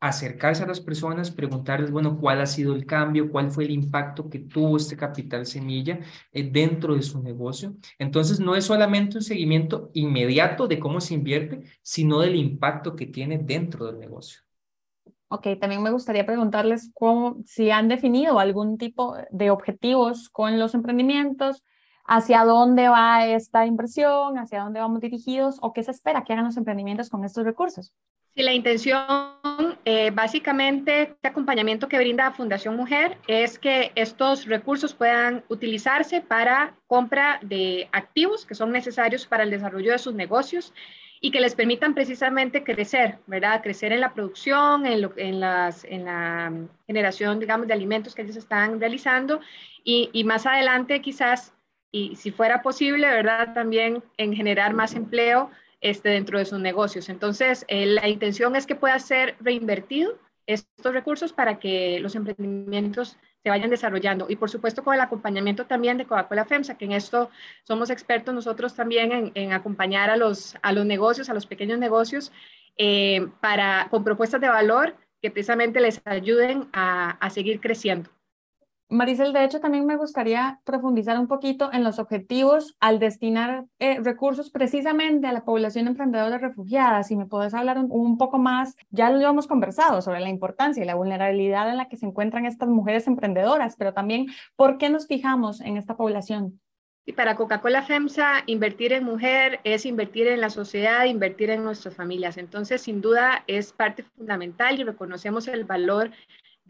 acercarse 0.01 0.63
a 0.63 0.67
las 0.67 0.81
personas, 0.81 1.31
preguntarles, 1.31 1.91
bueno, 1.91 2.19
cuál 2.19 2.41
ha 2.41 2.47
sido 2.47 2.75
el 2.75 2.87
cambio, 2.87 3.31
cuál 3.31 3.51
fue 3.51 3.65
el 3.65 3.71
impacto 3.71 4.31
que 4.31 4.39
tuvo 4.39 4.79
este 4.79 4.97
capital 4.97 5.45
semilla 5.45 6.01
eh, 6.33 6.51
dentro 6.51 6.95
de 6.95 7.03
su 7.03 7.23
negocio. 7.23 7.75
Entonces, 7.99 8.41
no 8.41 8.57
es 8.57 8.65
solamente 8.65 9.19
un 9.19 9.23
seguimiento 9.23 9.91
inmediato 9.93 10.67
de 10.67 10.79
cómo 10.79 11.01
se 11.01 11.15
invierte, 11.15 11.63
sino 11.83 12.21
del 12.21 12.37
impacto 12.37 12.97
que 12.97 13.07
tiene 13.07 13.39
dentro 13.39 13.87
del 13.87 13.99
negocio. 13.99 14.41
Ok, 15.29 15.47
también 15.61 15.83
me 15.83 15.93
gustaría 15.93 16.27
preguntarles 16.27 16.91
cómo, 16.95 17.37
si 17.47 17.71
han 17.71 17.87
definido 17.87 18.41
algún 18.41 18.79
tipo 18.79 19.17
de 19.31 19.51
objetivos 19.51 20.29
con 20.29 20.59
los 20.59 20.75
emprendimientos, 20.75 21.63
hacia 22.11 22.45
dónde 22.45 22.89
va 22.89 23.25
esta 23.25 23.67
inversión, 23.67 24.37
hacia 24.37 24.65
dónde 24.65 24.81
vamos 24.81 25.01
dirigidos 25.01 25.59
o 25.63 25.73
qué 25.73 25.85
se 25.85 25.93
espera 25.93 26.25
que 26.25 26.33
hagan 26.33 26.45
los 26.45 26.57
emprendimientos 26.57 27.09
con 27.09 27.25
estos 27.25 27.45
recursos. 27.45 27.95
Sí, 28.35 28.43
la 28.43 28.53
intención, 28.53 29.05
eh, 29.85 30.11
básicamente, 30.11 31.03
este 31.03 31.29
acompañamiento 31.29 31.87
que 31.87 31.99
brinda 31.99 32.33
Fundación 32.33 32.77
Mujer 32.77 33.17
es 33.29 33.61
que 33.61 33.93
estos 33.95 34.47
recursos 34.47 34.93
puedan 34.93 35.45
utilizarse 35.49 36.21
para 36.21 36.75
compra 36.89 37.39
de 37.43 37.89
activos 37.93 38.45
que 38.45 38.57
son 38.57 38.73
necesarios 38.73 39.27
para 39.27 39.45
el 39.45 39.51
desarrollo 39.51 39.93
de 39.93 39.99
sus 39.99 40.15
negocios 40.15 40.75
y 41.21 41.31
que 41.31 41.41
les 41.41 41.55
permitan 41.55 41.95
precisamente 41.95 42.65
crecer, 42.65 43.19
¿verdad? 43.29 43.63
Crecer 43.63 43.93
en 43.93 44.01
la 44.01 44.15
producción, 44.15 44.85
en, 44.85 45.09
en, 45.17 45.39
las, 45.39 45.85
en 45.85 46.07
la 46.07 46.53
generación, 46.89 47.39
digamos, 47.39 47.69
de 47.69 47.75
alimentos 47.75 48.17
que 48.17 48.23
ellos 48.23 48.37
están 48.37 48.81
realizando 48.81 49.41
y, 49.85 50.11
y 50.13 50.25
más 50.25 50.47
adelante 50.47 51.01
quizás, 51.01 51.53
y 51.93 52.17
si 52.17 52.31
fuera 52.31 52.63
posible, 52.63 53.07
¿verdad? 53.09 53.55
También 53.55 54.03
en 54.17 54.35
generar 54.35 54.75
más 54.75 54.95
empleo 54.95 55.51
este, 55.81 56.11
dentro 56.11 56.39
de 56.39 56.45
sus 56.45 56.61
negocios. 56.61 57.09
Entonces, 57.09 57.65
eh, 57.69 57.87
la 57.87 58.09
intención 58.09 58.55
es 58.57 58.67
que 58.67 58.75
pueda 58.75 58.99
ser 58.99 59.37
reinvertido 59.41 60.19
estos 60.47 60.93
recursos 60.93 61.33
para 61.33 61.59
que 61.59 62.01
los 62.01 62.15
emprendimientos 62.15 63.17
se 63.43 63.51
vayan 63.51 63.71
desarrollando. 63.71 64.27
Y 64.29 64.37
por 64.37 64.51
supuesto 64.51 64.83
con 64.85 64.95
el 64.95 65.01
acompañamiento 65.01 65.67
también 65.67 65.97
de 65.97 66.07
Coca-Cola 66.07 66.45
FEMSA, 66.45 66.77
que 66.77 66.85
en 66.85 66.93
esto 66.93 67.31
somos 67.63 67.91
expertos 67.91 68.35
nosotros 68.35 68.75
también 68.75 69.33
en, 69.35 69.53
acompañar 69.53 70.11
a 70.11 70.17
los, 70.17 70.57
a 70.63 70.73
los 70.73 70.85
negocios, 70.85 71.31
a 71.31 71.35
los 71.35 71.47
pequeños 71.47 71.79
negocios, 71.79 72.33
eh, 72.77 73.29
para, 73.41 73.89
con 73.91 74.05
propuestas 74.05 74.41
de 74.41 74.49
valor 74.49 74.97
que 75.23 75.31
precisamente 75.31 75.81
les 75.81 76.01
ayuden 76.05 76.69
a 76.73 77.31
seguir 77.31 77.61
creciendo. 77.61 78.11
Maricel, 78.91 79.33
de 79.33 79.45
hecho, 79.45 79.61
también 79.61 79.87
me 79.87 79.97
gustaría 79.97 80.61
profundizar 80.65 81.17
un 81.19 81.29
poquito 81.29 81.73
en 81.73 81.85
los 81.85 82.01
objetivos 82.01 82.77
al 82.81 82.99
destinar 82.99 83.67
eh, 83.79 84.01
recursos 84.01 84.51
precisamente 84.51 85.29
a 85.29 85.33
la 85.33 85.45
población 85.45 85.87
emprendedora 85.87 86.39
refugiada. 86.39 87.05
Si 87.05 87.15
me 87.15 87.27
puedes 87.27 87.55
hablar 87.55 87.79
un, 87.79 88.19
poco 88.19 88.39
más, 88.39 88.77
ya 88.91 89.09
lo 89.11 89.21
hemos 89.29 89.47
conversado 89.47 90.03
sobre 90.03 90.19
la 90.19 90.29
importancia 90.29 90.83
y 90.83 90.87
la 90.87 90.97
vulnerabilidad 90.97 91.71
en 91.71 91.77
la 91.77 91.89
que 91.89 91.97
se 91.97 92.07
encuentran 92.07 92.47
estas 92.47 92.69
mujeres 92.69 93.07
emprendedoras, 93.07 93.77
pero 93.77 93.95
también 93.95 94.27
por 94.57 94.77
qué 94.77 94.91
nos 94.91 95.07
fijamos 95.07 95.61
en 95.61 95.77
esta 95.77 95.97
población. 95.97 96.61
Y 97.07 97.13
para 97.13 97.37
Coca-Cola 97.37 97.83
FEMSA, 97.83 98.43
invertir 98.47 98.93
en 98.93 99.05
mujer 99.05 99.61
es 99.63 99.87
invertir 99.87 100.27
en 100.27 100.41
la 100.41 100.51
sociedad, 100.51 101.05
invertir 101.05 101.51
en 101.51 101.63
nuestras 101.63 101.95
familias. 101.95 102.37
Entonces, 102.39 102.83
sin 102.83 103.01
duda, 103.01 103.45
es 103.47 103.73
parte 103.73 104.03
fundamental 104.03 104.81
y 104.81 104.85
reconocemos 104.85 105.47
el 105.47 105.65
valor 105.65 106.11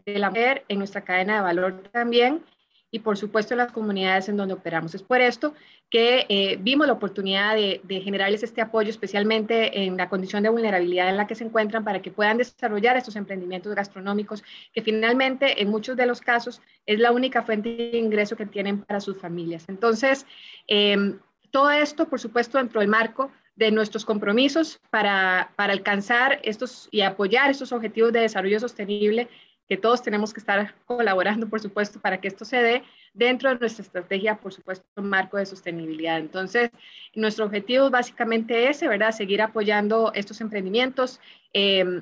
de 0.05 0.19
la 0.19 0.29
mujer 0.29 0.63
en 0.67 0.77
nuestra 0.77 1.01
cadena 1.01 1.35
de 1.35 1.41
valor 1.41 1.83
también 1.91 2.43
y 2.91 2.99
por 2.99 3.17
supuesto 3.17 3.53
en 3.53 3.59
las 3.59 3.71
comunidades 3.71 4.27
en 4.27 4.35
donde 4.35 4.53
operamos. 4.53 4.93
Es 4.93 5.01
por 5.01 5.21
esto 5.21 5.53
que 5.89 6.25
eh, 6.27 6.57
vimos 6.59 6.87
la 6.87 6.93
oportunidad 6.93 7.55
de, 7.55 8.01
generarles 8.01 8.43
este 8.43 8.61
apoyo, 8.61 8.89
especialmente 8.89 9.83
en 9.85 9.97
la 9.97 10.09
condición 10.09 10.43
de 10.43 10.49
vulnerabilidad 10.49 11.09
en 11.09 11.17
la 11.17 11.25
que 11.25 11.35
se 11.35 11.45
encuentran, 11.45 11.85
para 11.85 12.01
que 12.01 12.11
puedan 12.11 12.37
desarrollar 12.37 12.97
estos 12.97 13.15
emprendimientos 13.15 13.73
gastronómicos, 13.73 14.43
que 14.73 14.81
finalmente 14.81 15.61
en 15.61 15.69
muchos 15.69 15.95
de 15.95 16.05
los 16.05 16.19
casos 16.19 16.61
es 16.85 16.99
la 16.99 17.11
única 17.11 17.43
fuente 17.43 17.69
de 17.69 17.97
ingreso 17.97 18.35
que 18.35 18.45
tienen 18.45 18.83
para 18.83 18.99
sus 18.99 19.17
familias. 19.17 19.65
Entonces, 19.69 20.25
em, 20.67 21.19
todo 21.49 21.71
esto, 21.71 22.07
por 22.07 22.19
supuesto, 22.19 22.57
dentro 22.57 22.81
del 22.81 22.89
marco 22.89 23.31
de 23.55 23.71
nuestros 23.71 24.05
compromisos 24.05 24.79
para, 24.89 25.51
para 25.55 25.73
alcanzar 25.73 26.39
estos 26.43 26.87
y 26.91 27.01
apoyar 27.01 27.51
estos 27.51 27.71
objetivos 27.73 28.13
de 28.13 28.21
desarrollo 28.21 28.59
sostenible 28.59 29.27
que 29.71 29.77
todos 29.77 30.03
tenemos 30.03 30.33
que 30.33 30.41
estar 30.41 30.75
colaborando, 30.85 31.47
por 31.47 31.61
supuesto, 31.61 32.01
para 32.01 32.19
que 32.19 32.27
esto 32.27 32.43
se 32.43 32.57
dé 32.57 32.83
dentro 33.13 33.47
de 33.47 33.57
nuestra 33.57 33.83
estrategia, 33.83 34.35
por 34.35 34.51
supuesto, 34.51 34.85
marco 35.01 35.37
de 35.37 35.45
sostenibilidad. 35.45 36.19
Entonces, 36.19 36.71
nuestro 37.15 37.45
objetivo 37.45 37.85
es 37.85 37.91
básicamente 37.91 38.67
ese, 38.67 38.89
¿verdad? 38.89 39.13
Seguir 39.13 39.41
apoyando 39.41 40.11
estos 40.13 40.41
emprendimientos 40.41 41.21
em, 41.53 42.01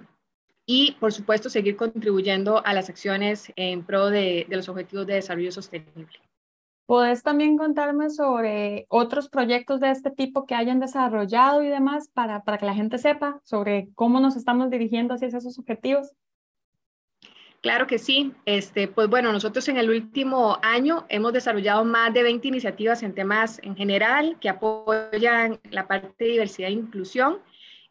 y, 0.66 0.94
por 0.94 1.14
supuesto, 1.14 1.48
seguir 1.48 1.76
contribuyendo 1.76 2.66
a 2.66 2.74
las 2.74 2.90
acciones 2.90 3.54
en 3.56 3.84
pro 3.84 4.10
de, 4.10 4.48
de 4.50 4.56
los 4.56 4.68
objetivos 4.68 5.06
de 5.06 5.14
desarrollo 5.14 5.52
sostenible. 5.52 6.18
¿Puedes 6.88 7.22
también 7.22 7.56
contarme 7.56 8.10
sobre 8.10 8.88
otros 8.90 9.30
proyectos 9.30 9.80
de 9.80 9.92
este 9.92 10.10
tipo 10.10 10.48
que 10.48 10.56
hayan 10.56 10.80
desarrollado 10.80 11.62
y 11.62 11.68
demás 11.68 12.10
para, 12.16 12.44
para 12.44 12.58
que 12.58 12.66
la 12.66 12.74
gente 12.74 12.98
sepa 12.98 13.40
sobre 13.44 13.90
cómo 13.94 14.20
nos 14.20 14.36
estamos 14.36 14.72
dirigiendo 14.72 15.14
hacia 15.14 15.28
esos 15.28 15.60
objetivos? 15.60 16.16
Claro 17.62 17.88
que 17.88 18.00
sí. 18.00 18.34
Este, 18.46 18.88
pues 18.88 19.10
bueno, 19.10 19.34
nosotros 19.34 19.68
en 19.68 19.78
el 19.78 19.90
último 19.90 20.60
año 20.62 21.06
hemos 21.10 21.34
desarrollado 21.34 21.84
más 21.84 22.14
de 22.14 22.24
20 22.24 22.48
iniciativas 22.48 23.04
en 23.04 23.14
temas 23.14 23.60
en 23.64 23.76
general 23.76 24.38
que 24.40 24.50
apoyan 24.50 25.60
la 25.70 25.88
parte 25.88 26.24
de 26.24 26.32
diversidad 26.32 26.70
e 26.70 26.74
inclusión. 26.74 27.40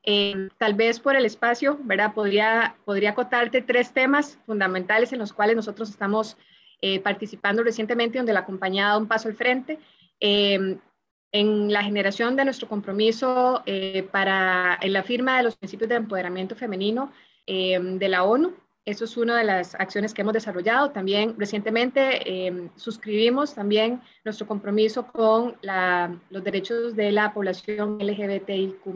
Eh, 0.04 0.48
tal 0.56 0.72
vez 0.72 1.00
por 1.00 1.16
el 1.16 1.26
espacio, 1.26 1.78
¿verdad? 1.82 2.14
Podría, 2.14 2.76
podría 2.87 3.10
acotarte 3.10 3.60
tres 3.60 3.92
temas 3.92 4.38
fundamentales 4.46 5.12
en 5.12 5.18
los 5.18 5.34
cuales 5.34 5.56
nosotros 5.56 5.90
estamos 5.90 6.38
eh, 6.80 7.00
participando 7.00 7.62
recientemente, 7.62 8.16
donde 8.16 8.32
la 8.32 8.46
compañía 8.46 8.87
ha 8.87 8.88
dado 8.88 9.00
un 9.00 9.08
paso 9.08 9.28
al 9.28 9.34
frente. 9.34 9.78
Eh, 10.20 10.78
en 11.30 11.70
la 11.70 11.84
generación 11.84 12.37
de 12.37 12.46
nuestro 12.46 12.68
compromiso 12.68 13.62
para 14.10 14.78
en 14.80 14.94
la 14.94 15.02
firma 15.02 15.37
de 15.37 15.42
los 15.42 15.56
principios 15.56 15.90
de 15.90 15.96
empoderamiento 15.96 16.56
femenino 16.56 17.12
de 17.46 18.08
la 18.08 18.25
ONU, 18.25 18.54
eso 18.88 19.04
es 19.04 19.18
una 19.18 19.37
de 19.37 19.45
las 19.45 19.75
acciones 19.75 20.14
que 20.14 20.23
hemos 20.23 20.33
desarrollado. 20.33 20.92
También 20.92 21.35
recientemente 21.37 22.47
em, 22.47 22.71
suscribimos 22.75 23.54
también 23.54 24.00
nuestro 24.25 24.47
compromiso 24.47 25.07
con 25.07 25.57
los 26.30 26.42
derechos 26.42 26.97
de 26.97 27.12
la 27.12 27.35
población 27.35 27.99
LGBTIQ 28.00 28.87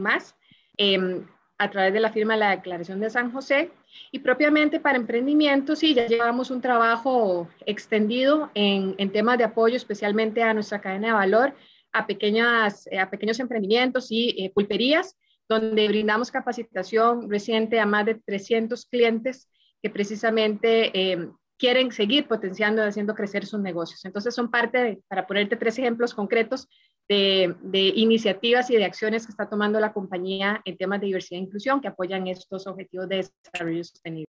eh, 0.79 1.21
a 1.59 1.71
través 1.71 1.93
de 1.93 2.01
la 2.01 2.11
firma 2.11 2.33
de 2.33 2.41
la 2.41 2.51
Declaración 2.57 3.01
de 3.01 3.11
San 3.11 3.33
José. 3.33 3.71
Y 4.11 4.21
propiamente 4.21 4.81
para 4.81 4.97
emprendimientos, 4.97 5.81
sí, 5.81 5.93
ya 5.93 6.07
llevamos 6.07 6.51
un 6.51 6.63
trabajo 6.63 7.47
extendido 7.67 8.51
en, 8.55 8.95
en 8.97 9.13
temas 9.13 9.37
de 9.37 9.45
apoyo, 9.45 9.77
especialmente 9.77 10.43
a 10.43 10.55
nuestra 10.55 10.81
cadena 10.81 11.09
de 11.09 11.13
valor 11.13 11.55
a, 11.93 12.07
pequeñas, 12.07 12.89
a 12.99 13.11
pequeños 13.11 13.39
emprendimientos 13.41 14.07
y 14.09 14.49
pulperías, 14.55 15.19
donde 15.51 15.87
brindamos 15.87 16.31
capacitación 16.31 17.29
reciente 17.29 17.79
a 17.79 17.85
más 17.85 18.07
de 18.07 18.15
300 18.15 18.87
clientes 18.87 19.49
que 19.83 19.91
precisamente 19.91 21.35
quieren 21.59 21.93
seguir 21.93 22.27
potenciando 22.27 22.85
y 22.85 22.89
haciendo 22.89 23.15
crecer 23.15 23.47
sus 23.47 23.61
negocios. 23.61 24.05
Entonces 24.05 24.35
son 24.35 24.51
parte, 24.51 24.79
de, 24.79 25.03
para 25.09 25.27
ponerte 25.27 25.57
tres 25.57 25.79
ejemplos 25.79 26.15
concretos, 26.15 26.69
de, 27.09 27.93
iniciativas 27.95 28.71
y 28.71 28.77
de 28.77 28.85
acciones 28.85 29.27
que 29.27 29.33
está 29.33 29.49
tomando 29.49 29.79
la 29.81 29.93
compañía 29.93 30.61
en 30.65 30.77
temas 30.77 31.01
de 31.01 31.07
diversidad 31.07 31.41
e 31.41 31.45
inclusión 31.45 31.81
que 31.81 31.89
apoyan 31.89 32.27
estos 32.27 32.67
objetivos 32.67 33.09
de 33.09 33.29
desarrollo 33.45 33.85
sostenible. 33.85 34.27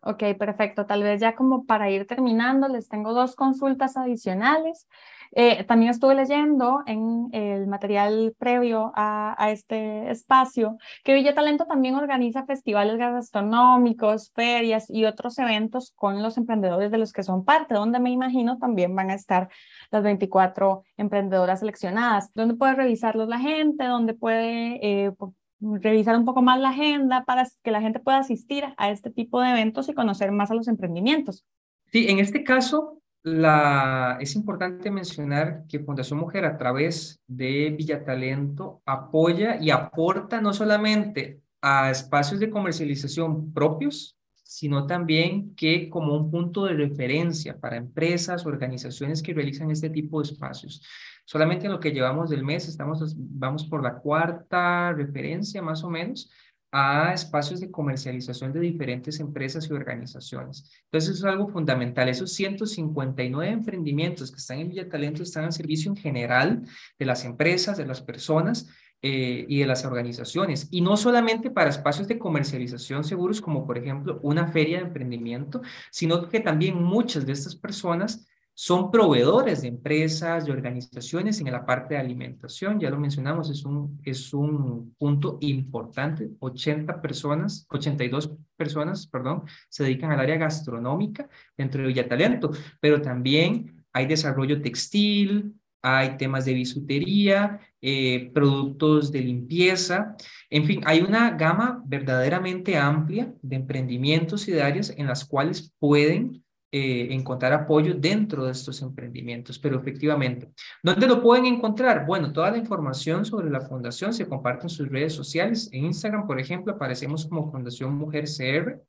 Ok, 0.00 0.22
perfecto. 0.38 0.86
Tal 0.86 1.02
vez 1.02 1.20
ya 1.20 1.34
como 1.34 1.64
para 1.66 1.90
ir 1.90 2.06
terminando, 2.06 2.68
les 2.68 2.88
tengo 2.88 3.12
dos 3.14 3.34
consultas 3.34 3.96
adicionales. 3.96 4.86
Eh, 5.32 5.64
también 5.64 5.90
estuve 5.90 6.14
leyendo 6.14 6.82
en 6.86 7.28
el 7.32 7.66
material 7.66 8.34
previo 8.38 8.92
a, 8.94 9.36
este 9.50 10.10
espacio 10.10 10.78
que 11.04 11.14
Villa 11.14 11.34
Talento 11.34 11.66
también 11.66 11.96
organiza 11.96 12.46
festivales 12.46 12.96
gastronómicos, 12.96 14.30
ferias 14.32 14.88
y 14.88 15.04
otros 15.04 15.38
eventos 15.38 15.92
con 15.96 16.22
los 16.22 16.38
emprendedores 16.38 16.90
de 16.90 16.98
los 16.98 17.12
que 17.12 17.22
son 17.22 17.44
parte, 17.44 17.74
donde 17.74 18.00
me 18.00 18.10
imagino 18.10 18.58
también 18.58 18.94
van 18.94 19.10
a 19.10 19.14
estar 19.14 19.48
las 19.90 20.02
24 20.02 20.84
emprendedoras 20.96 21.60
seleccionadas. 21.60 22.32
¿Dónde 22.34 22.54
puede 22.54 22.74
revisarlos 22.74 23.28
la 23.28 23.38
gente? 23.38 23.84
¿Dónde 23.84 24.14
puede 24.14 24.78
eh, 25.06 25.12
revisar 25.60 26.16
un 26.16 26.24
poco 26.24 26.42
más 26.42 26.60
la 26.60 26.70
agenda 26.70 27.24
para 27.24 27.46
que 27.62 27.70
la 27.70 27.80
gente 27.80 28.00
pueda 28.00 28.18
asistir 28.18 28.64
a 28.76 28.90
este 28.90 29.10
tipo 29.10 29.40
de 29.40 29.50
eventos 29.50 29.88
y 29.88 29.94
conocer 29.94 30.32
más 30.32 30.50
a 30.50 30.54
los 30.54 30.68
emprendimientos? 30.68 31.44
Sí, 31.90 32.06
en 32.08 32.18
este 32.18 32.44
caso, 32.44 33.00
la, 33.22 34.18
es 34.20 34.36
importante 34.36 34.90
mencionar 34.90 35.64
que 35.68 35.80
Fundación 35.80 36.20
Mujer 36.20 36.44
a 36.44 36.56
través 36.56 37.20
de 37.26 37.70
Villatalento 37.70 38.82
apoya 38.86 39.58
y 39.60 39.70
aporta 39.70 40.40
no 40.40 40.52
solamente 40.52 41.40
a 41.60 41.90
espacios 41.90 42.40
de 42.40 42.50
comercialización 42.50 43.52
propios, 43.52 44.16
sino 44.44 44.86
también 44.86 45.54
que 45.54 45.90
como 45.90 46.16
un 46.16 46.30
punto 46.30 46.64
de 46.64 46.74
referencia 46.74 47.58
para 47.58 47.76
empresas, 47.76 48.46
organizaciones 48.46 49.22
que 49.22 49.34
realizan 49.34 49.70
este 49.70 49.90
tipo 49.90 50.22
de 50.22 50.30
espacios. 50.30 50.82
Solamente 51.28 51.66
en 51.66 51.72
lo 51.72 51.78
que 51.78 51.92
llevamos 51.92 52.30
del 52.30 52.42
mes, 52.42 52.68
estamos, 52.68 53.14
vamos 53.18 53.66
por 53.66 53.82
la 53.82 53.98
cuarta 53.98 54.94
referencia 54.94 55.60
más 55.60 55.84
o 55.84 55.90
menos, 55.90 56.30
a 56.72 57.12
espacios 57.12 57.60
de 57.60 57.70
comercialización 57.70 58.50
de 58.50 58.60
diferentes 58.60 59.20
empresas 59.20 59.68
y 59.68 59.74
organizaciones. 59.74 60.64
Entonces, 60.84 61.10
eso 61.10 61.28
es 61.28 61.30
algo 61.30 61.46
fundamental. 61.46 62.08
Esos 62.08 62.32
159 62.32 63.52
emprendimientos 63.52 64.30
que 64.30 64.38
están 64.38 64.60
en 64.60 64.70
Villa 64.70 64.88
Talento 64.88 65.22
están 65.22 65.44
al 65.44 65.52
servicio 65.52 65.90
en 65.90 65.98
general 65.98 66.62
de 66.98 67.04
las 67.04 67.26
empresas, 67.26 67.76
de 67.76 67.84
las 67.84 68.00
personas 68.00 68.66
eh, 69.02 69.44
y 69.50 69.58
de 69.58 69.66
las 69.66 69.84
organizaciones. 69.84 70.68
Y 70.70 70.80
no 70.80 70.96
solamente 70.96 71.50
para 71.50 71.68
espacios 71.68 72.08
de 72.08 72.18
comercialización 72.18 73.04
seguros, 73.04 73.42
como 73.42 73.66
por 73.66 73.76
ejemplo 73.76 74.18
una 74.22 74.46
feria 74.48 74.78
de 74.78 74.86
emprendimiento, 74.86 75.60
sino 75.90 76.26
que 76.26 76.40
también 76.40 76.82
muchas 76.82 77.26
de 77.26 77.34
estas 77.34 77.54
personas 77.54 78.26
son 78.60 78.90
proveedores 78.90 79.62
de 79.62 79.68
empresas, 79.68 80.44
de 80.44 80.50
organizaciones 80.50 81.40
en 81.40 81.52
la 81.52 81.64
parte 81.64 81.94
de 81.94 82.00
alimentación, 82.00 82.80
ya 82.80 82.90
lo 82.90 82.98
mencionamos, 82.98 83.48
es 83.50 83.64
un, 83.64 84.00
es 84.04 84.34
un 84.34 84.96
punto 84.98 85.38
importante, 85.42 86.28
80 86.40 87.00
personas, 87.00 87.68
82 87.70 88.32
personas, 88.56 89.06
perdón, 89.06 89.44
se 89.68 89.84
dedican 89.84 90.10
al 90.10 90.18
área 90.18 90.38
gastronómica 90.38 91.28
dentro 91.56 91.82
de 91.82 91.86
Villatalento, 91.86 92.50
pero 92.80 93.00
también 93.00 93.84
hay 93.92 94.06
desarrollo 94.06 94.60
textil, 94.60 95.54
hay 95.80 96.16
temas 96.16 96.44
de 96.44 96.54
bisutería, 96.54 97.60
eh, 97.80 98.28
productos 98.34 99.12
de 99.12 99.20
limpieza, 99.20 100.16
en 100.50 100.64
fin, 100.64 100.80
hay 100.84 101.00
una 101.00 101.30
gama 101.30 101.80
verdaderamente 101.86 102.76
amplia 102.76 103.32
de 103.40 103.54
emprendimientos 103.54 104.48
y 104.48 104.50
de 104.50 104.62
áreas 104.62 104.92
en 104.96 105.06
las 105.06 105.24
cuales 105.24 105.72
pueden 105.78 106.42
eh, 106.70 107.08
encontrar 107.14 107.54
apoyo 107.54 107.94
dentro 107.94 108.44
de 108.44 108.52
estos 108.52 108.82
emprendimientos, 108.82 109.58
pero 109.58 109.78
efectivamente, 109.78 110.50
¿dónde 110.82 111.06
lo 111.06 111.22
pueden 111.22 111.46
encontrar? 111.46 112.04
Bueno, 112.04 112.30
toda 112.30 112.50
la 112.50 112.58
información 112.58 113.24
sobre 113.24 113.48
la 113.48 113.62
fundación 113.62 114.12
se 114.12 114.28
comparte 114.28 114.64
en 114.64 114.68
sus 114.68 114.86
redes 114.86 115.14
sociales. 115.14 115.70
En 115.72 115.86
Instagram, 115.86 116.26
por 116.26 116.38
ejemplo, 116.38 116.74
aparecemos 116.74 117.24
como 117.24 117.50
Fundación 117.50 117.94
Mujer 117.94 118.24
CR. 118.26 118.82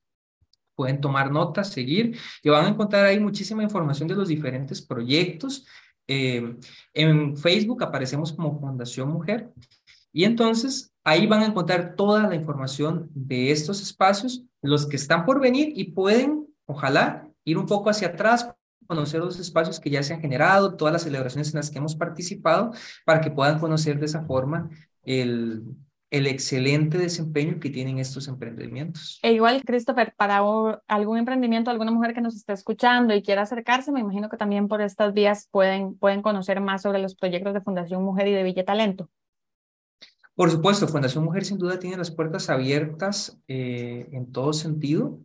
Pueden 0.75 0.99
tomar 0.99 1.31
notas, 1.31 1.69
seguir 1.69 2.17
y 2.43 2.49
van 2.49 2.65
a 2.65 2.69
encontrar 2.69 3.05
ahí 3.05 3.19
muchísima 3.19 3.63
información 3.63 4.09
de 4.09 4.15
los 4.15 4.27
diferentes 4.27 4.81
proyectos. 4.81 5.65
Eh, 6.05 6.57
en 6.93 7.37
Facebook 7.37 7.81
aparecemos 7.81 8.33
como 8.33 8.59
Fundación 8.59 9.09
Mujer 9.09 9.51
y 10.11 10.25
entonces 10.25 10.93
ahí 11.05 11.27
van 11.27 11.43
a 11.43 11.45
encontrar 11.45 11.95
toda 11.95 12.27
la 12.27 12.35
información 12.35 13.09
de 13.13 13.51
estos 13.51 13.81
espacios, 13.81 14.43
los 14.61 14.85
que 14.85 14.97
están 14.97 15.25
por 15.25 15.39
venir 15.39 15.71
y 15.75 15.91
pueden, 15.91 16.45
ojalá, 16.65 17.28
ir 17.49 17.57
un 17.57 17.65
poco 17.65 17.89
hacia 17.89 18.09
atrás, 18.09 18.49
conocer 18.87 19.19
los 19.19 19.39
espacios 19.39 19.79
que 19.79 19.89
ya 19.89 20.01
se 20.03 20.13
han 20.13 20.21
generado, 20.21 20.75
todas 20.75 20.93
las 20.93 21.03
celebraciones 21.03 21.49
en 21.49 21.57
las 21.57 21.69
que 21.69 21.77
hemos 21.77 21.95
participado, 21.95 22.71
para 23.05 23.21
que 23.21 23.31
puedan 23.31 23.59
conocer 23.59 23.99
de 23.99 24.05
esa 24.05 24.23
forma 24.23 24.69
el, 25.03 25.63
el 26.11 26.25
excelente 26.25 26.97
desempeño 26.97 27.59
que 27.59 27.69
tienen 27.69 27.99
estos 27.99 28.27
emprendimientos. 28.27 29.19
E 29.21 29.33
igual, 29.33 29.61
Christopher, 29.63 30.13
para 30.17 30.41
algún 30.87 31.17
emprendimiento, 31.17 31.69
alguna 31.69 31.91
mujer 31.91 32.13
que 32.13 32.21
nos 32.21 32.35
esté 32.35 32.53
escuchando 32.53 33.13
y 33.13 33.21
quiera 33.21 33.43
acercarse, 33.43 33.91
me 33.91 33.99
imagino 33.99 34.29
que 34.29 34.37
también 34.37 34.67
por 34.67 34.81
estas 34.81 35.13
vías 35.13 35.47
pueden, 35.51 35.95
pueden 35.95 36.21
conocer 36.21 36.61
más 36.61 36.81
sobre 36.81 36.99
los 36.99 37.15
proyectos 37.15 37.53
de 37.53 37.61
Fundación 37.61 38.03
Mujer 38.03 38.27
y 38.27 38.33
de 38.33 38.43
Villa 38.43 38.65
Talento. 38.65 39.09
Por 40.33 40.49
supuesto, 40.49 40.87
Fundación 40.87 41.25
Mujer 41.25 41.45
sin 41.45 41.59
duda 41.59 41.77
tiene 41.77 41.97
las 41.97 42.11
puertas 42.11 42.49
abiertas 42.49 43.37
eh, 43.47 44.07
en 44.11 44.31
todo 44.31 44.53
sentido 44.53 45.19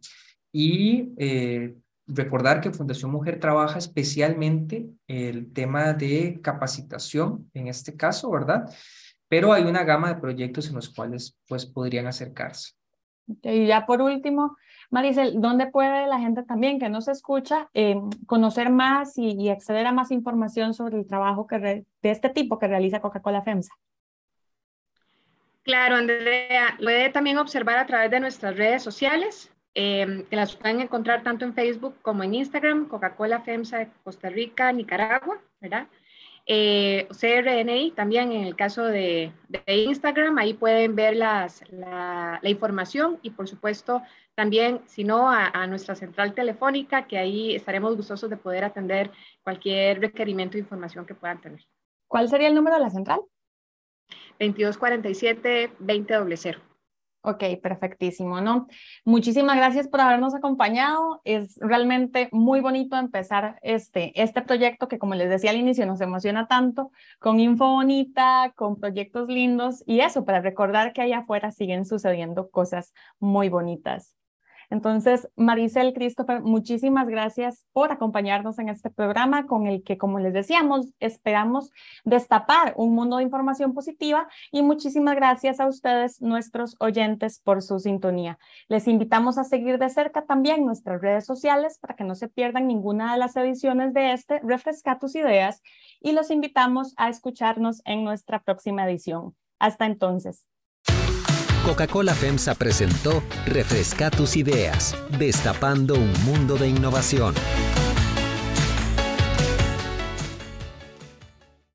y 0.53 1.15
eh, 1.17 1.77
recordar 2.07 2.61
que 2.61 2.71
Fundación 2.71 3.11
Mujer 3.11 3.41
trabaja 3.41 3.79
especialmente 3.79 4.87
el 5.07 5.53
tema 5.53 5.93
de 5.93 6.41
capacitación, 6.43 7.51
en 7.55 7.69
este 7.69 7.97
caso, 7.97 8.31
¿verdad? 8.31 8.71
Pero 9.29 9.53
hay 9.53 9.65
una 9.65 9.85
gama 9.85 10.13
de 10.13 10.21
proyectos 10.21 10.69
en 10.69 10.77
los 10.77 10.91
cuales 10.91 11.37
pues 11.49 11.67
podrían 11.67 12.07
acercarse. 12.07 12.73
Y 13.43 13.67
ya 13.67 13.87
por 13.87 14.03
último, 14.03 14.57
Maricel, 14.91 15.41
¿dónde 15.41 15.67
puede 15.67 16.07
la 16.07 16.19
gente 16.19 16.43
también 16.43 16.79
que 16.79 16.91
nos 16.91 17.09
escucha 17.09 17.69
eh, 17.73 17.97
conocer 18.27 18.71
más 18.71 19.17
y, 19.17 19.49
acceder 19.49 19.87
a 19.87 19.93
más 19.93 20.11
información 20.11 20.75
sobre 20.75 20.99
el 20.99 21.07
trabajo 21.07 21.47
que 21.47 21.59
de 21.59 21.85
este 22.03 22.29
tipo 22.29 22.59
que 22.59 22.69
realiza 22.69 23.01
Coca-Cola 23.01 23.43
FEMSA? 23.43 23.75
Claro, 25.65 25.97
Andrea, 25.97 26.77
puede 26.79 27.09
también 27.09 27.39
observar 27.39 27.79
a 27.79 27.87
través 27.87 28.11
de 28.11 28.21
nuestras 28.21 28.55
redes 28.55 28.83
sociales. 28.83 29.51
Em, 29.77 30.25
que 30.27 30.37
las 30.37 30.55
pueden 30.55 30.81
encontrar 30.81 31.25
tanto 31.25 31.45
en 31.45 31.53
Facebook 31.53 31.97
como 32.01 32.23
en 32.23 32.35
Instagram, 32.35 32.87
Coca-Cola 32.87 33.41
FEMSA 33.41 33.79
de 33.79 33.89
Costa 34.05 34.31
Rica, 34.31 34.71
Nicaragua, 34.73 35.41
¿verdad? 35.61 35.89
Eh, 36.47 37.09
CRNI 37.11 37.91
también 37.93 38.31
en 38.31 38.45
el 38.45 38.55
caso 38.55 38.85
de, 38.85 39.33
Instagram, 39.67 40.39
ahí 40.39 40.55
pueden 40.55 40.95
ver 40.95 41.17
las, 41.17 41.65
la, 41.73 42.39
información 42.45 43.19
y 43.23 43.31
por 43.31 43.49
supuesto 43.49 44.01
también, 44.37 44.81
si 44.87 45.03
no, 45.05 45.29
a, 45.31 45.67
nuestra 45.67 45.97
central 45.97 46.35
telefónica, 46.35 47.07
que 47.09 47.19
ahí 47.19 47.55
estaremos 47.55 47.97
gustosos 47.97 48.31
de 48.31 48.37
poder 48.37 48.65
atender 48.65 49.11
cualquier 49.43 50.01
requerimiento 50.01 50.53
de 50.53 50.61
información 50.61 51.07
que 51.07 51.15
puedan 51.15 51.41
tener. 51.41 51.67
¿Cuál 52.07 52.29
sería 52.29 52.49
el 52.49 52.55
número 52.55 52.77
de 52.77 52.83
la 52.83 52.91
central? 52.91 53.23
2247-2000. 54.39 56.74
Ok, 57.27 57.43
perfectísimo, 57.63 58.43
¿no? 58.43 58.67
Muchísimas 59.07 59.57
gracias 59.57 59.89
por 59.89 60.03
habernos 60.03 60.35
acompañado. 60.35 61.23
Es 61.25 61.57
realmente 61.59 62.29
muy 62.33 62.61
bonito 62.61 62.97
empezar 62.97 63.59
este, 63.63 64.13
este 64.21 64.43
proyecto 64.43 64.89
que, 64.89 64.99
como 64.99 65.15
les 65.15 65.31
decía 65.31 65.49
al 65.49 65.57
inicio, 65.57 65.87
nos 65.87 66.03
emociona 66.03 66.49
tanto, 66.49 66.91
con 67.21 67.41
info 67.41 67.67
bonita, 67.67 68.53
con 68.57 68.79
proyectos 68.79 69.29
lindos 69.29 69.83
y 69.87 70.01
eso, 70.01 70.27
para 70.27 70.43
recordar 70.43 70.93
que 70.93 71.01
allá 71.01 71.21
afuera 71.21 71.51
siguen 71.51 71.87
sucediendo 71.87 72.51
cosas 72.51 72.93
muy 73.19 73.49
bonitas. 73.49 74.15
Entonces, 74.75 75.29
Maricel, 75.37 75.95
Christopher, 75.95 76.43
muchísimas 76.43 77.07
gracias 77.07 77.65
por 77.73 77.93
acompañarnos 77.93 78.59
en 78.59 78.69
este 78.69 78.91
programa 78.91 79.47
con 79.47 79.69
el 79.69 79.85
que, 79.85 79.97
como 79.97 80.19
les 80.19 80.33
decíamos, 80.33 80.89
esperamos 80.99 81.71
destapar 82.03 82.75
un 82.77 82.93
mundo 82.93 83.19
de 83.19 83.23
información 83.23 83.73
positiva 83.73 84.27
y 84.51 84.63
muchísimas 84.63 85.15
gracias 85.15 85.61
a 85.61 85.69
ustedes, 85.69 86.21
nuestros 86.21 86.75
oyentes, 86.81 87.39
por 87.39 87.63
su 87.63 87.79
sintonía. 87.79 88.37
Les 88.67 88.89
invitamos 88.89 89.39
a 89.39 89.45
seguir 89.45 89.79
de 89.79 89.89
cerca 89.91 90.27
también 90.27 90.67
nuestras 90.67 91.01
redes 91.01 91.25
sociales 91.25 91.79
para 91.79 91.95
que 91.95 92.03
no 92.03 92.17
se 92.17 92.27
pierdan 92.27 92.67
ninguna 92.67 93.13
de 93.13 93.21
las 93.21 93.37
ediciones 93.37 93.95
de 93.95 94.13
este 94.13 94.41
Refresca 94.43 94.99
tus 94.99 95.15
ideas 95.15 95.63
y 96.01 96.11
los 96.11 96.33
invitamos 96.33 96.95
a 96.97 97.09
escucharnos 97.11 97.81
en 97.85 98.03
nuestra 98.03 98.43
próxima 98.43 98.85
edición. 98.85 99.37
Hasta 99.61 99.87
entonces. 99.87 100.49
Coca-Cola 101.65 102.15
FEMSA 102.15 102.55
presentó 102.57 103.23
Refresca 103.47 104.11
tus 104.11 104.37
ideas, 104.37 104.95
destapando 105.19 105.95
un 105.95 106.13
mundo 106.25 106.57
de 106.57 106.69
innovación. 106.69 107.33